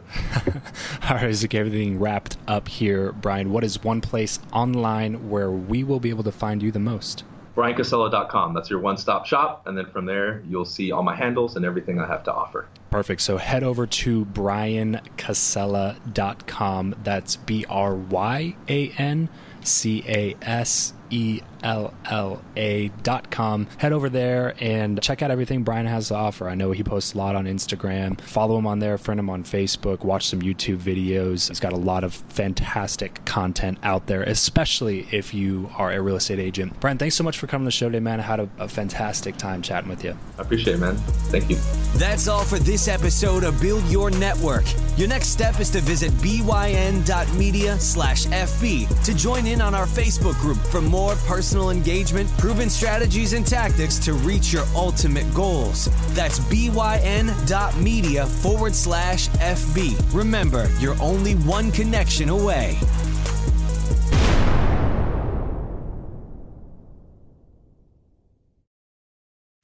All 1.08 1.16
right, 1.16 1.24
is 1.24 1.42
everything 1.52 1.98
wrapped 1.98 2.36
up 2.46 2.68
here, 2.68 3.12
Brian? 3.12 3.50
What 3.50 3.64
is 3.64 3.82
one 3.82 4.02
place 4.02 4.38
online 4.52 5.30
where 5.30 5.50
we 5.50 5.82
will 5.84 6.00
be 6.00 6.10
able 6.10 6.24
to 6.24 6.32
find 6.32 6.62
you 6.62 6.70
the 6.70 6.78
most? 6.78 7.24
BrianCasella.com. 7.58 8.54
That's 8.54 8.70
your 8.70 8.78
one 8.78 8.96
stop 8.96 9.26
shop. 9.26 9.66
And 9.66 9.76
then 9.76 9.86
from 9.86 10.06
there, 10.06 10.44
you'll 10.48 10.64
see 10.64 10.92
all 10.92 11.02
my 11.02 11.16
handles 11.16 11.56
and 11.56 11.64
everything 11.64 11.98
I 11.98 12.06
have 12.06 12.22
to 12.24 12.32
offer. 12.32 12.68
Perfect. 12.90 13.20
So 13.20 13.36
head 13.36 13.64
over 13.64 13.84
to 13.84 14.24
BrianCasella.com. 14.26 16.94
That's 17.02 17.34
B 17.34 17.64
R 17.68 17.96
Y 17.96 18.54
A 18.68 18.90
N 18.90 19.28
C 19.64 20.04
A 20.06 20.36
S 20.40 20.92
E 21.10 21.40
L 21.62 21.92
L 22.04 22.42
A 22.56 22.88
dot 23.02 23.30
com. 23.30 23.66
Head 23.78 23.92
over 23.92 24.08
there 24.08 24.54
and 24.60 25.00
check 25.02 25.22
out 25.22 25.30
everything 25.30 25.62
Brian 25.62 25.86
has 25.86 26.08
to 26.08 26.14
offer. 26.14 26.48
I 26.48 26.54
know 26.54 26.72
he 26.72 26.82
posts 26.82 27.14
a 27.14 27.18
lot 27.18 27.34
on 27.34 27.46
Instagram. 27.46 28.20
Follow 28.20 28.58
him 28.58 28.66
on 28.66 28.78
there, 28.78 28.98
friend 28.98 29.18
him 29.18 29.30
on 29.30 29.44
Facebook, 29.44 30.04
watch 30.04 30.26
some 30.26 30.40
YouTube 30.40 30.78
videos. 30.78 31.48
He's 31.48 31.60
got 31.60 31.72
a 31.72 31.76
lot 31.76 32.04
of 32.04 32.14
fantastic 32.14 33.24
content 33.24 33.78
out 33.82 34.06
there, 34.06 34.22
especially 34.22 35.06
if 35.10 35.34
you 35.34 35.70
are 35.76 35.92
a 35.92 36.00
real 36.00 36.16
estate 36.16 36.38
agent. 36.38 36.78
Brian, 36.80 36.98
thanks 36.98 37.16
so 37.16 37.24
much 37.24 37.38
for 37.38 37.46
coming 37.46 37.64
to 37.64 37.68
the 37.68 37.72
show 37.72 37.88
today, 37.88 38.00
man. 38.00 38.20
I 38.20 38.24
had 38.24 38.40
a, 38.40 38.48
a 38.58 38.68
fantastic 38.68 39.36
time 39.36 39.62
chatting 39.62 39.88
with 39.88 40.04
you. 40.04 40.16
I 40.38 40.42
appreciate 40.42 40.74
it, 40.74 40.78
man. 40.78 40.96
Thank 41.30 41.50
you. 41.50 41.56
That's 41.96 42.28
all 42.28 42.44
for 42.44 42.58
this 42.58 42.88
episode 42.88 43.44
of 43.44 43.60
Build 43.60 43.84
Your 43.86 44.10
Network. 44.10 44.64
Your 44.96 45.08
next 45.08 45.28
step 45.28 45.58
is 45.60 45.70
to 45.70 45.80
visit 45.80 46.12
byn.media 46.22 47.78
slash 47.78 48.26
FB 48.26 49.04
to 49.04 49.14
join 49.14 49.46
in 49.46 49.60
on 49.60 49.74
our 49.74 49.86
Facebook 49.86 50.38
group 50.40 50.58
for 50.58 50.80
more 50.80 50.97
personal 51.26 51.70
engagement, 51.70 52.28
proven 52.38 52.68
strategies, 52.68 53.32
and 53.32 53.46
tactics 53.46 53.98
to 54.00 54.12
reach 54.14 54.52
your 54.52 54.64
ultimate 54.74 55.32
goals. 55.32 55.88
That's 56.14 56.40
byn.media 56.40 58.26
forward 58.26 58.74
slash 58.74 59.28
FB. 59.28 60.14
Remember, 60.14 60.68
you're 60.80 61.00
only 61.00 61.34
one 61.34 61.70
connection 61.72 62.28
away. 62.28 62.78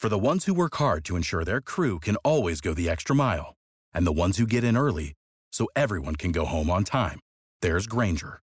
For 0.05 0.11
the 0.11 0.19
ones 0.19 0.45
who 0.45 0.53
work 0.53 0.75
hard 0.77 1.03
to 1.07 1.17
ensure 1.17 1.45
their 1.45 1.63
crew 1.63 1.99
can 1.99 2.17
always 2.17 2.61
go 2.61 2.75
the 2.75 2.91
extra 2.91 3.17
mile, 3.17 3.55
and 3.95 4.07
the 4.07 4.13
ones 4.13 4.37
who 4.37 4.47
get 4.47 4.63
in 4.63 4.77
early 4.77 5.15
so 5.51 5.67
everyone 5.75 6.17
can 6.17 6.31
go 6.31 6.45
home 6.45 6.69
on 6.69 6.85
time, 6.85 7.21
there's 7.63 7.87
Grainger, 7.87 8.43